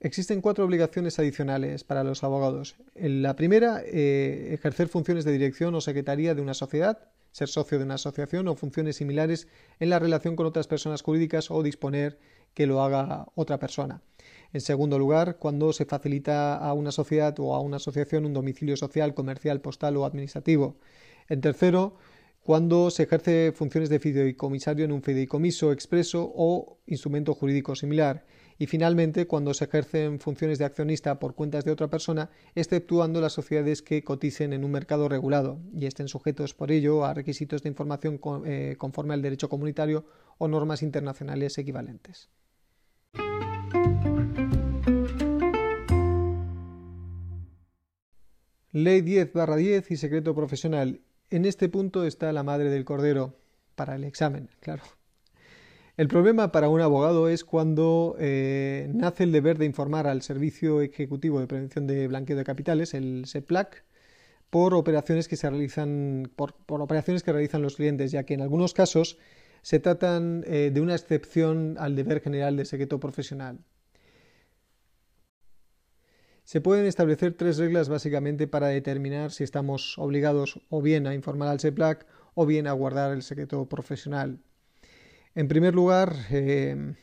Existen 0.02 0.40
cuatro 0.40 0.64
obligaciones 0.64 1.18
adicionales 1.18 1.84
para 1.84 2.04
los 2.04 2.24
abogados. 2.24 2.76
La 2.94 3.36
primera, 3.36 3.82
eh, 3.84 4.54
ejercer 4.54 4.88
funciones 4.88 5.26
de 5.26 5.32
dirección 5.32 5.74
o 5.74 5.82
secretaría 5.82 6.34
de 6.34 6.40
una 6.40 6.54
sociedad, 6.54 7.10
ser 7.32 7.48
socio 7.48 7.78
de 7.78 7.84
una 7.84 7.94
asociación 7.94 8.48
o 8.48 8.54
funciones 8.54 8.96
similares 8.96 9.46
en 9.78 9.90
la 9.90 9.98
relación 9.98 10.36
con 10.36 10.46
otras 10.46 10.66
personas 10.66 11.02
jurídicas 11.02 11.50
o 11.50 11.62
disponer 11.62 12.18
que 12.54 12.66
lo 12.66 12.82
haga 12.82 13.26
otra 13.34 13.58
persona. 13.58 14.02
En 14.52 14.60
segundo 14.62 14.98
lugar, 14.98 15.36
cuando 15.36 15.72
se 15.72 15.84
facilita 15.84 16.56
a 16.56 16.72
una 16.72 16.92
sociedad 16.92 17.38
o 17.38 17.54
a 17.54 17.60
una 17.60 17.76
asociación 17.76 18.24
un 18.24 18.32
domicilio 18.32 18.76
social, 18.76 19.14
comercial, 19.14 19.60
postal 19.60 19.96
o 19.96 20.04
administrativo. 20.04 20.76
En 21.28 21.40
tercero, 21.40 21.96
cuando 22.42 22.90
se 22.90 23.02
ejerce 23.02 23.52
funciones 23.52 23.90
de 23.90 24.00
fideicomisario 24.00 24.84
en 24.84 24.92
un 24.92 25.02
fideicomiso 25.02 25.72
expreso 25.72 26.32
o 26.34 26.78
instrumento 26.86 27.34
jurídico 27.34 27.76
similar 27.76 28.24
y 28.58 28.66
finalmente 28.66 29.26
cuando 29.26 29.54
se 29.54 29.64
ejercen 29.64 30.20
funciones 30.20 30.58
de 30.58 30.64
accionista 30.64 31.18
por 31.18 31.34
cuentas 31.34 31.64
de 31.64 31.70
otra 31.70 31.88
persona, 31.88 32.30
exceptuando 32.54 33.20
las 33.20 33.32
sociedades 33.32 33.82
que 33.82 34.04
coticen 34.04 34.52
en 34.52 34.64
un 34.64 34.70
mercado 34.70 35.08
regulado 35.08 35.60
y 35.72 35.86
estén 35.86 36.08
sujetos 36.08 36.52
por 36.54 36.70
ello 36.70 37.04
a 37.04 37.14
requisitos 37.14 37.62
de 37.62 37.70
información 37.70 38.20
eh, 38.44 38.74
conforme 38.78 39.14
al 39.14 39.22
derecho 39.22 39.48
comunitario 39.48 40.04
o 40.38 40.48
normas 40.48 40.82
internacionales 40.82 41.56
equivalentes. 41.56 42.28
Ley 48.72 49.00
10-10 49.00 49.90
y 49.90 49.96
secreto 49.96 50.34
profesional. 50.34 51.00
En 51.30 51.44
este 51.44 51.68
punto 51.68 52.04
está 52.04 52.32
la 52.32 52.42
madre 52.42 52.70
del 52.70 52.84
cordero 52.84 53.36
para 53.76 53.94
el 53.94 54.02
examen, 54.02 54.50
claro. 54.60 54.82
El 55.96 56.08
problema 56.08 56.50
para 56.50 56.68
un 56.68 56.80
abogado 56.80 57.28
es 57.28 57.44
cuando 57.44 58.16
eh, 58.18 58.90
nace 58.92 59.24
el 59.24 59.32
deber 59.32 59.58
de 59.58 59.66
informar 59.66 60.06
al 60.06 60.22
Servicio 60.22 60.80
Ejecutivo 60.80 61.38
de 61.38 61.46
Prevención 61.46 61.86
de 61.86 62.08
Blanqueo 62.08 62.36
de 62.36 62.44
Capitales, 62.44 62.94
el 62.94 63.26
SEPLAC, 63.26 63.84
por 64.50 64.74
operaciones 64.74 65.28
que 65.28 65.36
se 65.36 65.48
realizan 65.48 66.32
por, 66.34 66.54
operaciones 66.66 67.22
que 67.22 67.32
realizan 67.32 67.62
los 67.62 67.76
clientes, 67.76 68.10
ya 68.10 68.24
que 68.24 68.34
en 68.34 68.40
algunos 68.40 68.74
casos 68.74 69.18
se 69.62 69.78
tratan 69.78 70.42
eh, 70.46 70.70
de 70.72 70.80
una 70.80 70.94
excepción 70.94 71.76
al 71.78 71.94
deber 71.94 72.20
general 72.20 72.56
de 72.56 72.64
secreto 72.64 72.98
profesional. 72.98 73.60
Se 76.50 76.60
pueden 76.60 76.84
establecer 76.86 77.34
tres 77.34 77.58
reglas 77.58 77.88
básicamente 77.88 78.48
para 78.48 78.66
determinar 78.66 79.30
si 79.30 79.44
estamos 79.44 79.96
obligados 79.98 80.60
o 80.68 80.82
bien 80.82 81.06
a 81.06 81.14
informar 81.14 81.48
al 81.48 81.60
SEPLAC 81.60 82.08
o 82.34 82.44
bien 82.44 82.66
a 82.66 82.72
guardar 82.72 83.12
el 83.12 83.22
secreto 83.22 83.68
profesional. 83.68 84.40
En 85.36 85.46
primer 85.46 85.76
lugar, 85.76 86.12
eh, 86.32 86.96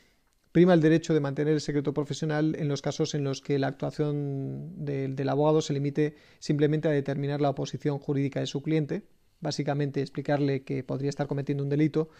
prima 0.52 0.74
el 0.74 0.82
derecho 0.82 1.14
de 1.14 1.20
mantener 1.20 1.54
el 1.54 1.62
secreto 1.62 1.94
profesional 1.94 2.56
en 2.58 2.68
los 2.68 2.82
casos 2.82 3.14
en 3.14 3.24
los 3.24 3.40
que 3.40 3.58
la 3.58 3.68
actuación 3.68 4.84
del 4.84 5.28
abogado 5.30 5.62
se 5.62 5.72
limite 5.72 6.16
simplemente 6.40 6.88
a 6.88 6.90
determinar 6.90 7.40
la 7.40 7.48
oposición 7.48 7.98
jurídica 7.98 8.40
de 8.40 8.46
su 8.46 8.60
cliente, 8.60 9.04
básicamente 9.40 10.02
explicarle 10.02 10.62
que 10.62 10.84
podría 10.84 11.08
estar 11.08 11.26
cometiendo 11.26 11.64
un 11.64 11.70
delito, 11.70 12.10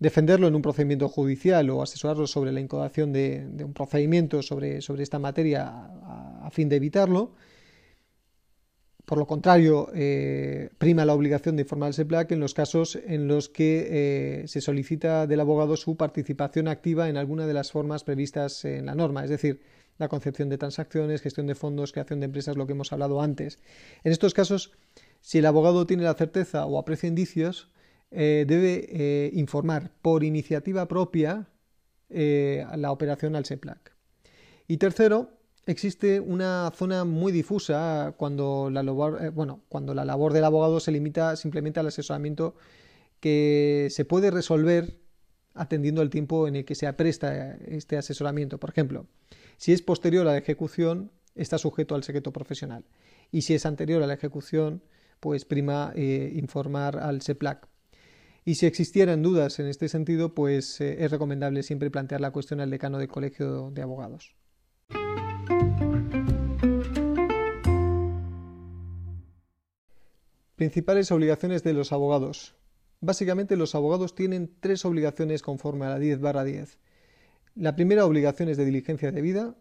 defenderlo 0.00 0.48
en 0.48 0.56
un 0.56 0.62
procedimiento 0.62 1.08
judicial 1.08 1.70
o 1.70 1.82
asesorarlo 1.82 2.26
sobre 2.26 2.50
la 2.50 2.60
incoación 2.60 3.12
de, 3.12 3.46
un 3.64 3.72
procedimiento 3.72 4.42
sobre, 4.42 4.80
sobre 4.80 5.04
esta 5.04 5.20
materia 5.20 5.70
a 6.42 6.50
fin 6.50 6.68
de 6.68 6.76
evitarlo, 6.76 7.32
por 9.10 9.18
lo 9.18 9.26
contrario, 9.26 9.90
eh, 9.92 10.70
prima 10.78 11.04
la 11.04 11.14
obligación 11.14 11.56
de 11.56 11.62
informar 11.62 11.88
al 11.88 11.94
SEPLAC 11.94 12.30
en 12.30 12.38
los 12.38 12.54
casos 12.54 12.94
en 12.94 13.26
los 13.26 13.48
que 13.48 13.88
eh, 14.42 14.46
se 14.46 14.60
solicita 14.60 15.26
del 15.26 15.40
abogado 15.40 15.76
su 15.76 15.96
participación 15.96 16.68
activa 16.68 17.08
en 17.08 17.16
alguna 17.16 17.44
de 17.44 17.52
las 17.52 17.72
formas 17.72 18.04
previstas 18.04 18.64
en 18.64 18.86
la 18.86 18.94
norma, 18.94 19.24
es 19.24 19.30
decir, 19.30 19.62
la 19.98 20.06
concepción 20.06 20.48
de 20.48 20.58
transacciones, 20.58 21.22
gestión 21.22 21.48
de 21.48 21.56
fondos, 21.56 21.90
creación 21.90 22.20
de 22.20 22.26
empresas, 22.26 22.56
lo 22.56 22.68
que 22.68 22.72
hemos 22.74 22.92
hablado 22.92 23.20
antes. 23.20 23.58
En 24.04 24.12
estos 24.12 24.32
casos, 24.32 24.70
si 25.20 25.38
el 25.38 25.46
abogado 25.46 25.88
tiene 25.88 26.04
la 26.04 26.14
certeza 26.14 26.64
o 26.66 26.78
aprecia 26.78 27.08
indicios, 27.08 27.68
eh, 28.10 28.44
debe 28.46 29.30
informar 29.34 29.92
por 30.02 30.24
iniciativa 30.24 30.86
propia 30.88 31.48
la 32.08 32.90
operación 32.90 33.36
al 33.36 33.44
SEPLAC. 33.44 33.94
Y 34.66 34.76
tercero, 34.76 35.40
existe 35.66 36.20
una 36.20 36.70
zona 36.74 37.04
muy 37.04 37.32
difusa 37.32 38.14
cuando 38.16 38.70
la, 38.70 38.82
labor, 38.82 39.18
eh, 39.22 39.28
bueno, 39.30 39.62
cuando 39.68 39.94
la 39.94 40.04
labor 40.04 40.32
del 40.32 40.44
abogado 40.44 40.80
se 40.80 40.92
limita 40.92 41.36
simplemente 41.36 41.80
al 41.80 41.86
asesoramiento 41.86 42.54
que 43.20 43.88
se 43.90 44.04
puede 44.04 44.30
resolver 44.30 44.98
atendiendo 45.54 46.00
al 46.00 46.10
tiempo 46.10 46.46
en 46.46 46.56
el 46.56 46.64
que 46.64 46.74
se 46.74 46.86
apresta 46.86 47.56
este 47.66 47.96
asesoramiento. 47.96 48.58
Por 48.58 48.70
ejemplo, 48.70 49.06
si 49.56 49.72
es 49.72 49.82
posterior 49.82 50.26
a 50.26 50.32
la 50.32 50.38
ejecución, 50.38 51.10
está 51.34 51.58
sujeto 51.58 51.94
al 51.94 52.04
secreto 52.04 52.32
profesional. 52.32 52.84
Y 53.30 53.42
si 53.42 53.54
es 53.54 53.66
anterior 53.66 54.02
a 54.02 54.06
la 54.06 54.14
ejecución, 54.14 54.82
pues 55.18 55.44
prima 55.44 55.92
eh, 55.94 56.32
informar 56.34 56.98
al 56.98 57.20
SEPLAC. 57.20 57.69
Y 58.44 58.54
si 58.54 58.66
existieran 58.66 59.22
dudas 59.22 59.58
en 59.58 59.66
este 59.66 59.88
sentido, 59.88 60.34
pues 60.34 60.80
eh, 60.80 61.04
es 61.04 61.10
recomendable 61.10 61.62
siempre 61.62 61.90
plantear 61.90 62.20
la 62.20 62.30
cuestión 62.30 62.60
al 62.60 62.70
decano 62.70 62.98
del 62.98 63.08
Colegio 63.08 63.70
de 63.70 63.82
Abogados. 63.82 64.34
Principales 70.56 71.10
obligaciones 71.10 71.62
de 71.62 71.72
los 71.72 71.92
abogados. 71.92 72.54
Básicamente 73.00 73.56
los 73.56 73.74
abogados 73.74 74.14
tienen 74.14 74.54
tres 74.60 74.84
obligaciones 74.84 75.42
conforme 75.42 75.86
a 75.86 75.90
la 75.90 75.98
10 75.98 76.20
barra 76.20 76.44
10. 76.44 76.78
La 77.54 77.76
primera 77.76 78.04
obligación 78.04 78.48
es 78.48 78.58
de 78.58 78.66
diligencia 78.66 79.10
debida, 79.10 79.54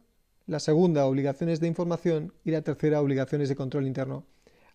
la 0.46 0.60
segunda 0.60 1.06
obligaciones 1.06 1.60
de 1.60 1.68
información 1.68 2.34
y 2.44 2.52
la 2.52 2.64
tercera 2.64 3.02
obligaciones 3.02 3.50
de 3.50 3.56
control 3.56 3.88
interno. 3.88 4.26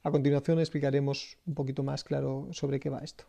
A 0.02 0.10
continuación 0.10 0.60
explicaremos 0.60 1.36
un 1.46 1.54
poquito 1.54 1.82
más 1.82 2.04
claro 2.04 2.48
sobre 2.52 2.80
qué 2.80 2.90
va 2.90 3.00
esto. 3.00 3.24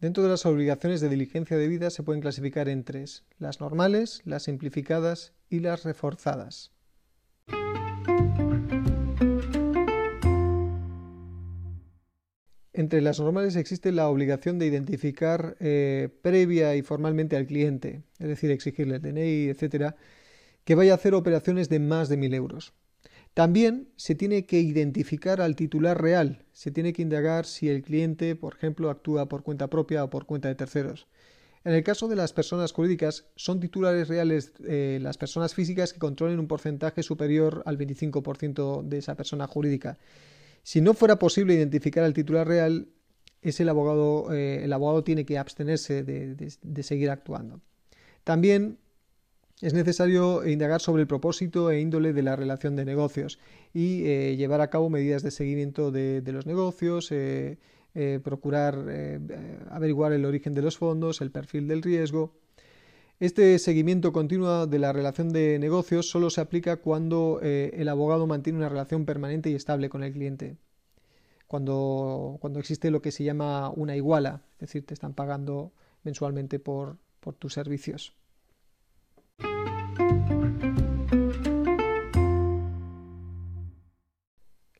Dentro 0.00 0.22
de 0.22 0.30
las 0.30 0.46
obligaciones 0.46 1.02
de 1.02 1.10
diligencia 1.10 1.58
debida 1.58 1.90
se 1.90 2.02
pueden 2.02 2.22
clasificar 2.22 2.70
en 2.70 2.84
tres, 2.84 3.26
las 3.38 3.60
normales, 3.60 4.22
las 4.24 4.44
simplificadas 4.44 5.34
y 5.50 5.60
las 5.60 5.84
reforzadas. 5.84 6.72
Entre 12.72 13.02
las 13.02 13.20
normales 13.20 13.56
existe 13.56 13.92
la 13.92 14.08
obligación 14.08 14.58
de 14.58 14.66
identificar 14.66 15.58
eh, 15.60 16.08
previa 16.22 16.74
y 16.76 16.82
formalmente 16.82 17.36
al 17.36 17.46
cliente, 17.46 18.02
es 18.18 18.28
decir, 18.28 18.50
exigirle 18.50 18.96
el 18.96 19.02
DNI, 19.02 19.50
etcétera, 19.50 19.96
que 20.64 20.76
vaya 20.76 20.92
a 20.92 20.94
hacer 20.94 21.12
operaciones 21.12 21.68
de 21.68 21.78
más 21.78 22.08
de 22.08 22.16
1.000 22.16 22.34
euros. 22.34 22.72
También 23.34 23.88
se 23.96 24.14
tiene 24.14 24.44
que 24.44 24.60
identificar 24.60 25.40
al 25.40 25.54
titular 25.54 26.00
real, 26.00 26.44
se 26.52 26.70
tiene 26.70 26.92
que 26.92 27.02
indagar 27.02 27.46
si 27.46 27.68
el 27.68 27.82
cliente, 27.82 28.34
por 28.34 28.54
ejemplo, 28.54 28.90
actúa 28.90 29.28
por 29.28 29.42
cuenta 29.42 29.70
propia 29.70 30.02
o 30.04 30.10
por 30.10 30.26
cuenta 30.26 30.48
de 30.48 30.56
terceros. 30.56 31.06
En 31.62 31.74
el 31.74 31.84
caso 31.84 32.08
de 32.08 32.16
las 32.16 32.32
personas 32.32 32.72
jurídicas, 32.72 33.26
son 33.36 33.60
titulares 33.60 34.08
reales 34.08 34.52
eh, 34.66 34.98
las 35.00 35.18
personas 35.18 35.54
físicas 35.54 35.92
que 35.92 35.98
controlen 35.98 36.40
un 36.40 36.48
porcentaje 36.48 37.02
superior 37.02 37.62
al 37.66 37.78
25% 37.78 38.82
de 38.82 38.98
esa 38.98 39.14
persona 39.14 39.46
jurídica. 39.46 39.98
Si 40.62 40.80
no 40.80 40.94
fuera 40.94 41.18
posible 41.18 41.54
identificar 41.54 42.02
al 42.02 42.14
titular 42.14 42.48
real, 42.48 42.88
es 43.42 43.60
el 43.60 43.68
abogado, 43.68 44.32
eh, 44.32 44.64
el 44.64 44.72
abogado 44.72 45.04
tiene 45.04 45.24
que 45.24 45.38
abstenerse 45.38 46.02
de 46.02 46.82
seguir 46.82 47.10
actuando. 47.10 47.60
También 48.24 48.78
es 49.60 49.74
necesario 49.74 50.46
indagar 50.46 50.80
sobre 50.80 51.02
el 51.02 51.08
propósito 51.08 51.70
e 51.70 51.80
índole 51.80 52.12
de 52.12 52.22
la 52.22 52.34
relación 52.34 52.76
de 52.76 52.86
negocios 52.86 53.38
y 53.74 54.06
eh, 54.06 54.36
llevar 54.36 54.62
a 54.62 54.70
cabo 54.70 54.88
medidas 54.88 55.22
de 55.22 55.30
seguimiento 55.30 55.90
de, 55.90 56.22
los 56.32 56.46
negocios, 56.46 57.12
eh, 57.12 57.58
eh, 57.94 58.20
procurar 58.24 58.74
averiguar 59.70 60.12
el 60.12 60.24
origen 60.24 60.54
de 60.54 60.62
los 60.62 60.78
fondos, 60.78 61.20
el 61.20 61.30
perfil 61.30 61.68
del 61.68 61.82
riesgo. 61.82 62.32
Este 63.18 63.58
seguimiento 63.58 64.14
continuo 64.14 64.66
de 64.66 64.78
la 64.78 64.94
relación 64.94 65.28
de 65.30 65.58
negocios 65.58 66.08
solo 66.08 66.30
se 66.30 66.40
aplica 66.40 66.76
cuando 66.76 67.38
el 67.42 67.86
abogado 67.90 68.26
mantiene 68.26 68.58
una 68.58 68.70
relación 68.70 69.04
permanente 69.04 69.50
y 69.50 69.54
estable 69.54 69.90
con 69.90 70.02
el 70.02 70.12
cliente. 70.12 70.56
Cuando, 71.46 72.38
cuando 72.40 72.60
existe 72.60 72.90
lo 72.90 73.02
que 73.02 73.12
se 73.12 73.24
llama 73.24 73.70
una 73.70 73.94
iguala, 73.94 74.40
es 74.54 74.68
decir, 74.68 74.86
te 74.86 74.94
están 74.94 75.12
pagando 75.12 75.72
mensualmente 76.02 76.58
por 76.58 76.96
tus 77.38 77.52
servicios. 77.52 78.14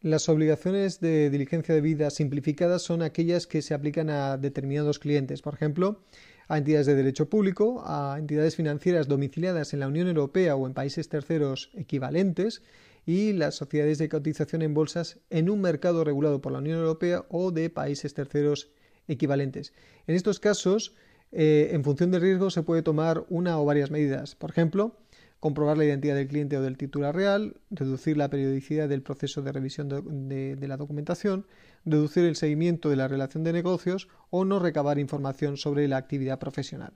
Las 0.02 0.30
obligaciones 0.30 1.00
de 1.00 1.28
diligencia 1.28 1.74
de 1.74 1.82
vida 1.82 2.08
simplificadas 2.08 2.80
son 2.80 3.02
aquellas 3.02 3.46
que 3.46 3.60
se 3.60 3.74
aplican 3.74 4.08
a 4.08 4.38
determinados 4.38 4.98
clientes, 4.98 5.42
por 5.42 5.52
ejemplo, 5.52 6.00
a 6.48 6.56
entidades 6.56 6.86
de 6.86 6.94
derecho 6.94 7.28
público, 7.28 7.82
a 7.84 8.16
entidades 8.18 8.56
financieras 8.56 9.08
domiciliadas 9.08 9.74
en 9.74 9.80
la 9.80 9.88
Unión 9.88 10.08
Europea 10.08 10.56
o 10.56 10.66
en 10.66 10.72
países 10.72 11.10
terceros 11.10 11.70
equivalentes 11.74 12.62
y 13.04 13.34
las 13.34 13.56
sociedades 13.56 13.98
de 13.98 14.08
cotización 14.08 14.62
en 14.62 14.72
bolsas 14.72 15.18
en 15.28 15.50
un 15.50 15.60
mercado 15.60 16.02
regulado 16.02 16.40
por 16.40 16.52
la 16.52 16.60
Unión 16.60 16.78
Europea 16.78 17.26
o 17.28 17.50
de 17.50 17.68
países 17.68 18.14
terceros 18.14 18.70
equivalentes. 19.06 19.74
En 20.06 20.14
estos 20.14 20.40
casos, 20.40 20.96
eh, 21.30 21.72
en 21.72 21.84
función 21.84 22.10
del 22.10 22.22
riesgo, 22.22 22.48
se 22.48 22.62
puede 22.62 22.80
tomar 22.80 23.26
una 23.28 23.60
o 23.60 23.66
varias 23.66 23.90
medidas. 23.90 24.34
Por 24.34 24.48
ejemplo, 24.48 24.96
comprobar 25.40 25.76
la 25.78 25.86
identidad 25.86 26.14
del 26.14 26.28
cliente 26.28 26.56
o 26.56 26.62
del 26.62 26.76
titular 26.76 27.14
real, 27.14 27.56
reducir 27.70 28.16
la 28.16 28.28
periodicidad 28.28 28.88
del 28.88 29.02
proceso 29.02 29.42
de 29.42 29.52
revisión 29.52 29.88
de, 29.88 30.68
la 30.68 30.76
documentación, 30.76 31.46
reducir 31.84 32.24
el 32.24 32.36
seguimiento 32.36 32.90
de 32.90 32.96
la 32.96 33.08
relación 33.08 33.42
de 33.42 33.52
negocios 33.52 34.08
o 34.28 34.44
no 34.44 34.58
recabar 34.58 34.98
información 34.98 35.56
sobre 35.56 35.88
la 35.88 35.96
actividad 35.96 36.38
profesional. 36.38 36.92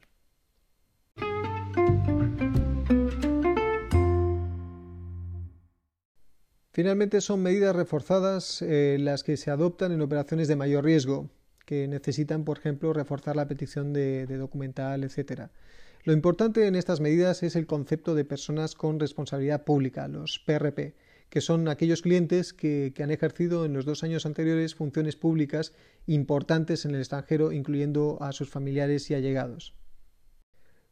Finalmente 6.72 7.20
son 7.20 7.40
medidas 7.40 7.74
reforzadas 7.74 8.60
eh, 8.60 8.98
las 9.00 9.22
que 9.22 9.36
se 9.36 9.50
adoptan 9.50 9.92
en 9.92 10.02
operaciones 10.02 10.48
de 10.48 10.56
mayor 10.56 10.84
riesgo, 10.84 11.30
que 11.64 11.88
necesitan, 11.88 12.44
por 12.44 12.58
ejemplo, 12.58 12.92
reforzar 12.92 13.36
la 13.36 13.48
petición 13.48 13.92
de, 13.92 14.26
documental, 14.26 15.04
etc. 15.04 15.50
Lo 16.04 16.12
importante 16.12 16.66
en 16.66 16.74
estas 16.74 17.00
medidas 17.00 17.42
es 17.42 17.56
el 17.56 17.66
concepto 17.66 18.14
de 18.14 18.26
personas 18.26 18.74
con 18.74 19.00
responsabilidad 19.00 19.64
pública, 19.64 20.06
los 20.06 20.38
PRP, 20.38 20.94
que 21.30 21.40
son 21.40 21.66
aquellos 21.66 22.02
clientes 22.02 22.52
que, 22.52 22.92
han 23.02 23.10
ejercido 23.10 23.64
en 23.64 23.72
los 23.72 23.86
dos 23.86 24.04
años 24.04 24.26
anteriores 24.26 24.74
funciones 24.74 25.16
públicas 25.16 25.72
importantes 26.06 26.84
en 26.84 26.90
el 26.90 27.00
extranjero, 27.00 27.52
incluyendo 27.52 28.18
a 28.20 28.32
sus 28.32 28.50
familiares 28.50 29.10
y 29.10 29.14
allegados. 29.14 29.72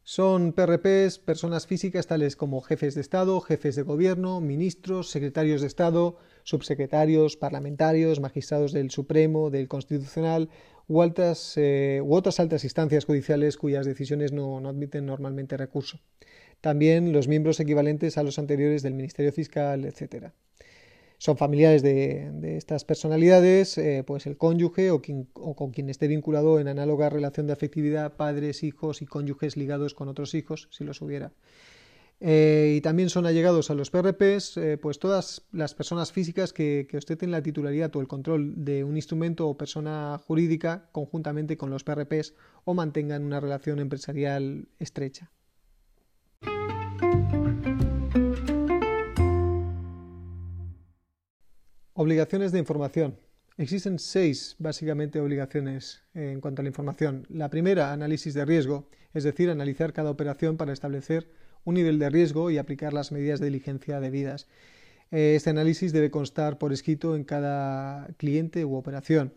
Son 0.01 0.51
PRPs 0.51 1.19
personas 1.19 1.67
físicas 1.67 2.07
tales 2.07 2.35
como 2.35 2.61
jefes 2.61 2.95
de 2.95 3.01
Estado, 3.01 3.39
jefes 3.39 3.75
de 3.75 3.83
gobierno, 3.83 4.41
ministros, 4.41 5.11
secretarios 5.11 5.61
de 5.61 5.67
Estado, 5.67 6.17
subsecretarios, 6.41 7.37
parlamentarios, 7.37 8.19
magistrados 8.19 8.73
del 8.73 8.89
Supremo, 8.89 9.51
del 9.51 9.67
Constitucional 9.67 10.49
eh, 10.87 12.01
u 12.03 12.15
otras 12.15 12.39
altas 12.39 12.63
instancias 12.63 13.05
judiciales 13.05 13.57
cuyas 13.57 13.85
decisiones 13.85 14.31
no, 14.31 14.59
no 14.59 14.69
admiten 14.69 15.05
normalmente 15.05 15.57
recurso. 15.57 15.99
También 16.61 17.11
los 17.11 17.27
miembros 17.27 17.59
equivalentes 17.59 18.17
a 18.17 18.23
los 18.23 18.39
anteriores 18.39 18.83
del 18.83 18.93
Ministerio 18.93 19.31
Fiscal, 19.31 19.85
etc 19.85 20.31
son 21.23 21.37
familiares 21.37 21.81
de, 21.81 22.57
estas 22.57 22.83
personalidades, 22.83 23.77
eh, 23.77 24.03
pues 24.05 24.27
el 24.27 24.35
cónyuge 24.35 24.91
o, 24.91 25.01
con 25.55 25.71
quien 25.71 25.89
esté 25.89 26.09
vinculado 26.09 26.59
en 26.59 26.67
análoga 26.67 27.09
relación 27.09 27.47
de 27.47 27.53
afectividad, 27.53 28.17
padres, 28.17 28.61
hijos 28.61 29.01
y 29.01 29.05
cónyuges 29.05 29.55
ligados 29.55 29.93
con 29.93 30.09
otros 30.09 30.35
hijos, 30.35 30.67
si 30.69 30.83
los 30.83 31.01
hubiera. 31.01 31.31
Eh, 32.25 32.75
y 32.77 32.79
también 32.81 33.09
son 33.09 33.25
allegados 33.25 33.69
a 33.69 33.73
los 33.73 33.91
PRPs, 33.91 34.55
eh, 34.55 34.77
pues 34.77 34.97
todas 34.97 35.41
las 35.51 35.73
personas 35.75 36.13
físicas 36.13 36.53
que, 36.53 36.87
que 36.89 36.95
ostenten 36.95 37.31
la 37.31 37.43
titularidad 37.43 37.93
o 37.97 37.99
el 37.99 38.07
control 38.07 38.63
de 38.63 38.85
un 38.85 38.95
instrumento 38.95 39.45
o 39.45 39.57
persona 39.57 40.17
jurídica 40.25 40.87
conjuntamente 40.93 41.57
con 41.57 41.69
los 41.69 41.83
PRPs 41.83 42.33
o 42.63 42.73
mantengan 42.73 43.25
una 43.25 43.41
relación 43.41 43.79
empresarial 43.79 44.69
estrecha. 44.79 45.31
Obligaciones 51.91 52.53
de 52.53 52.59
información. 52.59 53.19
Existen 53.57 53.99
seis, 53.99 54.55
básicamente, 54.59 55.19
obligaciones 55.19 56.03
en 56.13 56.39
cuanto 56.39 56.61
a 56.61 56.63
la 56.63 56.69
información. 56.69 57.27
La 57.29 57.49
primera, 57.49 57.91
análisis 57.91 58.33
de 58.33 58.45
riesgo, 58.45 58.87
es 59.13 59.25
decir, 59.25 59.49
analizar 59.49 59.91
cada 59.91 60.09
operación 60.09 60.55
para 60.55 60.71
establecer 60.71 61.42
un 61.65 61.75
nivel 61.75 61.99
de 61.99 62.09
riesgo 62.09 62.51
y 62.51 62.57
aplicar 62.57 62.93
las 62.93 63.11
medidas 63.11 63.39
de 63.39 63.47
diligencia 63.47 63.99
debidas. 63.99 64.47
Este 65.11 65.51
análisis 65.51 65.93
debe 65.93 66.09
constar 66.09 66.57
por 66.57 66.73
escrito 66.73 67.15
en 67.15 67.23
cada 67.23 68.07
cliente 68.17 68.65
u 68.65 68.75
operación. 68.75 69.33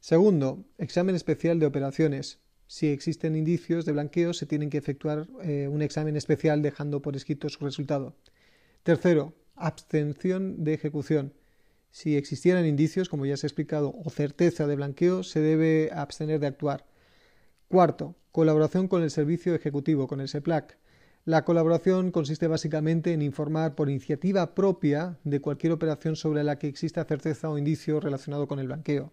Segundo, 0.00 0.64
examen 0.78 1.16
especial 1.16 1.58
de 1.58 1.66
operaciones. 1.66 2.38
Si 2.68 2.88
existen 2.88 3.36
indicios 3.36 3.84
de 3.84 3.92
blanqueo, 3.92 4.32
se 4.34 4.46
tienen 4.46 4.70
que 4.70 4.78
efectuar 4.78 5.26
eh, 5.42 5.68
un 5.68 5.82
examen 5.82 6.16
especial 6.16 6.62
dejando 6.62 7.02
por 7.02 7.16
escrito 7.16 7.48
su 7.48 7.64
resultado. 7.64 8.14
Tercero, 8.82 9.34
abstención 9.54 10.62
de 10.62 10.74
ejecución. 10.74 11.32
Si 11.90 12.16
existieran 12.16 12.66
indicios, 12.66 13.08
como 13.08 13.26
ya 13.26 13.36
se 13.36 13.46
ha 13.46 13.48
explicado, 13.48 13.94
o 14.04 14.10
certeza 14.10 14.66
de 14.66 14.76
blanqueo, 14.76 15.22
se 15.22 15.40
debe 15.40 15.90
abstener 15.92 16.40
de 16.40 16.48
actuar. 16.48 16.86
Cuarto, 17.68 18.14
colaboración 18.32 18.86
con 18.86 19.02
el 19.02 19.10
servicio 19.10 19.54
ejecutivo, 19.54 20.06
con 20.06 20.20
el 20.20 20.28
SEPLAC. 20.28 20.76
La 21.26 21.44
colaboración 21.44 22.12
consiste 22.12 22.46
básicamente 22.46 23.12
en 23.12 23.20
informar 23.20 23.74
por 23.74 23.90
iniciativa 23.90 24.54
propia 24.54 25.18
de 25.24 25.40
cualquier 25.40 25.72
operación 25.72 26.14
sobre 26.14 26.44
la 26.44 26.56
que 26.56 26.68
exista 26.68 27.04
certeza 27.04 27.50
o 27.50 27.58
indicio 27.58 27.98
relacionado 27.98 28.46
con 28.46 28.60
el 28.60 28.68
blanqueo. 28.68 29.12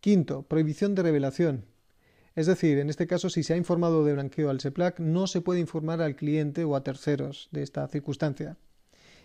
Quinto, 0.00 0.42
prohibición 0.42 0.94
de 0.94 1.04
revelación. 1.04 1.64
Es 2.34 2.44
decir, 2.44 2.76
en 2.76 2.90
este 2.90 3.06
caso, 3.06 3.30
si 3.30 3.44
se 3.44 3.54
ha 3.54 3.56
informado 3.56 4.04
de 4.04 4.12
blanqueo 4.12 4.50
al 4.50 4.60
SEPLAC, 4.60 5.00
no 5.00 5.26
se 5.26 5.40
puede 5.40 5.60
informar 5.60 6.02
al 6.02 6.16
cliente 6.16 6.64
o 6.64 6.76
a 6.76 6.84
terceros 6.84 7.48
de 7.50 7.62
esta 7.62 7.88
circunstancia. 7.88 8.58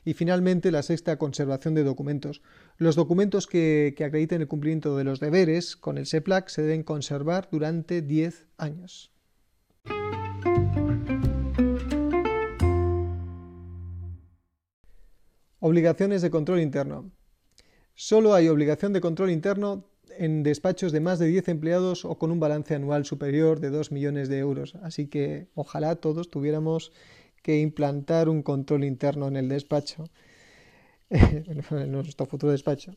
Y 0.06 0.14
finalmente, 0.14 0.72
la 0.72 0.84
sexta, 0.84 1.18
conservación 1.18 1.74
de 1.74 1.84
documentos. 1.84 2.42
Los 2.78 2.96
documentos 2.96 3.48
que, 3.48 3.94
acrediten 3.98 4.40
el 4.40 4.48
cumplimiento 4.48 4.96
de 4.96 5.04
los 5.04 5.20
deberes 5.20 5.76
con 5.76 5.98
el 5.98 6.06
SEPLAC 6.06 6.48
se 6.48 6.62
deben 6.62 6.84
conservar 6.84 7.50
durante 7.52 8.02
10 8.02 8.48
años. 8.58 9.12
Obligaciones 15.60 16.22
de 16.22 16.30
control 16.30 16.60
interno. 16.60 17.12
Solo 17.96 18.34
hay 18.36 18.48
obligación 18.48 18.94
de 18.94 19.02
control 19.02 19.32
interno 19.32 19.86
en 20.18 20.44
despachos 20.44 20.92
de 20.92 21.00
más 21.00 21.20
de 21.20 21.28
10 21.28 21.48
empleados 21.50 22.06
o 22.06 22.18
con 22.18 22.32
un 22.32 22.40
balance 22.40 22.76
anual 22.76 23.06
superior 23.06 23.60
de 23.60 23.70
2 23.70 23.92
millones 23.92 24.30
de 24.30 24.38
euros. 24.38 24.76
Así 24.84 25.08
que 25.08 25.48
ojalá 25.56 25.96
todos 25.96 26.30
tuviéramos 26.30 26.92
que 27.42 27.60
implantar 27.60 28.30
un 28.30 28.44
control 28.44 28.84
interno 28.84 29.28
en 29.28 29.38
el 29.38 29.50
despacho, 29.50 30.10
en 31.10 31.92
nuestro 31.92 32.26
futuro 32.26 32.52
despacho. 32.52 32.96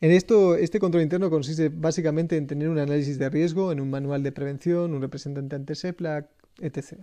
En 0.00 0.12
esto, 0.12 0.56
este 0.56 0.80
control 0.80 1.02
interno 1.02 1.28
consiste 1.28 1.68
básicamente 1.68 2.36
en 2.36 2.46
tener 2.46 2.68
un 2.68 2.78
análisis 2.78 3.18
de 3.18 3.28
riesgo 3.28 3.70
en 3.70 3.80
un 3.80 3.90
manual 3.90 4.22
de 4.22 4.32
prevención, 4.32 4.94
un 4.94 5.02
representante 5.02 5.56
ante 5.56 5.74
SEPLAC, 5.74 6.30
etc. 6.60 7.02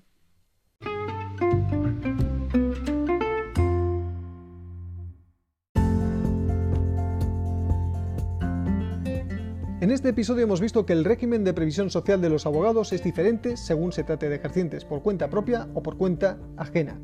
este 9.98 10.10
episodio 10.10 10.44
hemos 10.44 10.62
visto 10.62 10.86
que 10.86 10.94
el 10.94 11.04
régimen 11.04 11.44
de 11.44 11.56
previsión 11.56 11.90
social 11.90 12.22
de 12.22 12.30
los 12.30 12.46
abogados 12.46 12.94
es 12.94 13.04
diferente 13.04 13.58
según 13.58 13.92
se 13.92 14.04
trate 14.04 14.30
de 14.30 14.36
ejercientes 14.36 14.86
por 14.86 15.02
cuenta 15.02 15.28
propia 15.28 15.68
o 15.74 15.82
por 15.82 15.98
cuenta 15.98 16.38
ajena, 16.56 17.02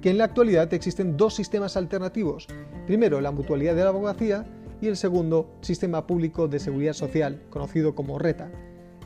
que 0.00 0.10
en 0.10 0.18
la 0.18 0.24
actualidad 0.24 0.74
existen 0.74 1.16
dos 1.16 1.36
sistemas 1.36 1.76
alternativos, 1.76 2.48
primero 2.84 3.20
la 3.20 3.30
mutualidad 3.30 3.76
de 3.76 3.84
la 3.84 3.90
abogacía 3.90 4.44
y 4.80 4.88
el 4.88 4.96
segundo 4.96 5.54
sistema 5.60 6.04
público 6.04 6.48
de 6.48 6.58
seguridad 6.58 6.94
social, 6.94 7.40
conocido 7.48 7.94
como 7.94 8.18
RETA, 8.18 8.50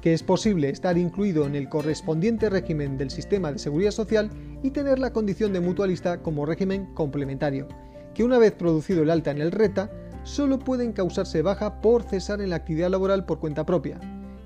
que 0.00 0.14
es 0.14 0.22
posible 0.22 0.70
estar 0.70 0.96
incluido 0.96 1.44
en 1.44 1.56
el 1.56 1.68
correspondiente 1.68 2.48
régimen 2.48 2.96
del 2.96 3.10
sistema 3.10 3.52
de 3.52 3.58
seguridad 3.58 3.90
social 3.90 4.30
y 4.62 4.70
tener 4.70 4.98
la 4.98 5.12
condición 5.12 5.52
de 5.52 5.60
mutualista 5.60 6.22
como 6.22 6.46
régimen 6.46 6.86
complementario, 6.94 7.68
que 8.14 8.24
una 8.24 8.38
vez 8.38 8.52
producido 8.52 9.02
el 9.02 9.10
alta 9.10 9.30
en 9.30 9.42
el 9.42 9.52
RETA, 9.52 9.90
solo 10.26 10.58
pueden 10.58 10.92
causarse 10.92 11.40
baja 11.40 11.80
por 11.80 12.02
cesar 12.02 12.40
en 12.40 12.50
la 12.50 12.56
actividad 12.56 12.90
laboral 12.90 13.24
por 13.24 13.38
cuenta 13.38 13.64
propia, 13.64 14.00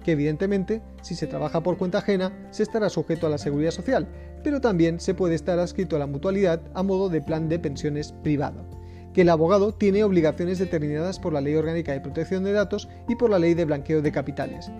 que 0.05 0.13
evidentemente, 0.13 0.83
si 1.01 1.15
se 1.15 1.27
trabaja 1.27 1.63
por 1.63 1.79
cuenta 1.79 1.99
ajena, 1.99 2.33
se 2.51 2.63
estará 2.63 2.91
sujeto 2.91 3.27
a 3.27 3.31
la 3.31 3.39
seguridad 3.39 3.71
social, 3.71 4.07
pero 4.45 4.61
también 4.61 5.01
se 5.01 5.15
puede 5.15 5.35
estar 5.35 5.59
adscrito 5.59 5.97
a 5.97 5.99
la 5.99 6.07
mutualidad 6.07 6.61
a 6.75 6.83
modo 6.83 7.09
de 7.09 7.23
plan 7.23 7.49
de 7.49 7.59
pensiones 7.59 8.13
privado, 8.13 8.67
que 9.15 9.23
el 9.23 9.31
abogado 9.31 9.73
tiene 9.73 10.05
obligaciones 10.05 10.59
determinadas 10.59 11.19
por 11.19 11.33
la 11.33 11.41
Ley 11.41 11.55
Orgánica 11.55 11.93
de 11.93 12.01
Protección 12.03 12.45
de 12.45 12.53
Datos 12.53 12.87
y 13.09 13.17
por 13.17 13.31
la 13.31 13.39
Ley 13.39 13.55
de 13.55 13.65
Blanqueo 13.65 14.03
de 14.03 14.13
Capitales, 14.13 14.71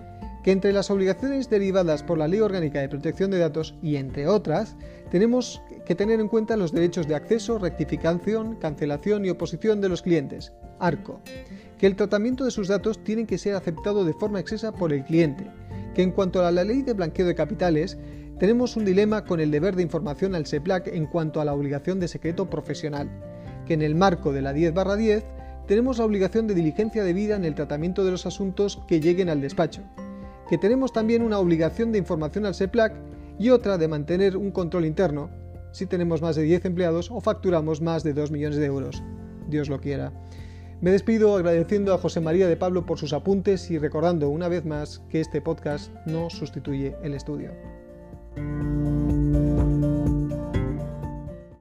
que 0.43 0.51
entre 0.51 0.71
las 0.71 0.91
obligaciones 0.91 1.49
derivadas 1.49 2.03
por 2.03 2.19
la 2.19 2.27
Ley 2.27 2.41
Orgánica 2.41 2.79
de 2.79 2.89
Protección 2.89 3.31
de 3.31 3.39
Datos 3.39 3.75
y 3.81 3.95
entre 3.95 4.27
otras, 4.27 4.75
tenemos 5.09 5.63
que 5.83 5.95
tener 5.95 6.19
en 6.19 6.27
cuenta 6.27 6.57
los 6.57 6.71
derechos 6.71 7.07
de 7.07 7.15
acceso, 7.15 7.57
rectificación, 7.57 8.55
cancelación 8.57 9.25
y 9.25 9.31
oposición 9.31 9.81
de 9.81 9.89
los 9.89 10.03
clientes, 10.03 10.53
ARCO, 10.81 11.21
que 11.77 11.87
el 11.87 11.95
tratamiento 11.95 12.43
de 12.43 12.51
sus 12.51 12.67
datos 12.67 13.03
tiene 13.03 13.25
que 13.25 13.37
ser 13.37 13.55
aceptado 13.55 14.03
de 14.03 14.13
forma 14.13 14.39
excesa 14.39 14.71
por 14.71 14.91
el 14.91 15.03
cliente, 15.05 15.47
que 15.95 16.01
en 16.01 16.11
cuanto 16.11 16.45
a 16.45 16.51
la 16.51 16.63
ley 16.63 16.81
de 16.81 16.93
blanqueo 16.93 17.25
de 17.25 17.35
capitales, 17.35 17.97
tenemos 18.39 18.75
un 18.75 18.85
dilema 18.85 19.23
con 19.23 19.39
el 19.39 19.51
deber 19.51 19.75
de 19.75 19.83
información 19.83 20.33
al 20.35 20.45
SEPLAC 20.45 20.87
en 20.87 21.05
cuanto 21.05 21.41
a 21.41 21.45
la 21.45 21.53
obligación 21.53 21.99
de 21.99 22.07
secreto 22.07 22.49
profesional, 22.49 23.09
que 23.65 23.75
en 23.75 23.81
el 23.81 23.95
marco 23.95 24.33
de 24.33 24.41
la 24.41 24.51
10 24.51 24.73
10 24.97 25.25
tenemos 25.67 25.99
la 25.99 26.05
obligación 26.05 26.47
de 26.47 26.55
diligencia 26.55 27.03
debida 27.03 27.35
en 27.35 27.45
el 27.45 27.55
tratamiento 27.55 28.03
de 28.03 28.11
los 28.11 28.25
asuntos 28.25 28.81
que 28.87 28.99
lleguen 28.99 29.29
al 29.29 29.41
despacho, 29.41 29.83
que 30.49 30.57
tenemos 30.57 30.91
también 30.91 31.21
una 31.21 31.39
obligación 31.39 31.91
de 31.91 31.99
información 31.99 32.45
al 32.45 32.55
SEPLAC 32.55 32.93
y 33.39 33.51
otra 33.51 33.77
de 33.77 33.87
mantener 33.87 34.35
un 34.37 34.51
control 34.51 34.85
interno, 34.85 35.29
si 35.71 35.85
tenemos 35.85 36.21
más 36.21 36.35
de 36.35 36.43
10 36.43 36.65
empleados 36.65 37.09
o 37.11 37.21
facturamos 37.21 37.81
más 37.81 38.03
de 38.03 38.13
2 38.13 38.31
millones 38.31 38.57
de 38.57 38.65
euros. 38.65 39.01
Dios 39.47 39.69
lo 39.69 39.79
quiera. 39.79 40.11
Me 40.81 40.89
despido 40.89 41.35
agradeciendo 41.35 41.93
a 41.93 41.99
José 41.99 42.21
María 42.21 42.47
de 42.47 42.57
Pablo 42.57 42.87
por 42.87 42.97
sus 42.97 43.13
apuntes 43.13 43.69
y 43.69 43.77
recordando 43.77 44.29
una 44.29 44.47
vez 44.47 44.65
más 44.65 45.03
que 45.09 45.19
este 45.19 45.39
podcast 45.39 45.93
no 46.07 46.31
sustituye 46.31 46.95
el 47.03 47.13
estudio. 47.13 47.51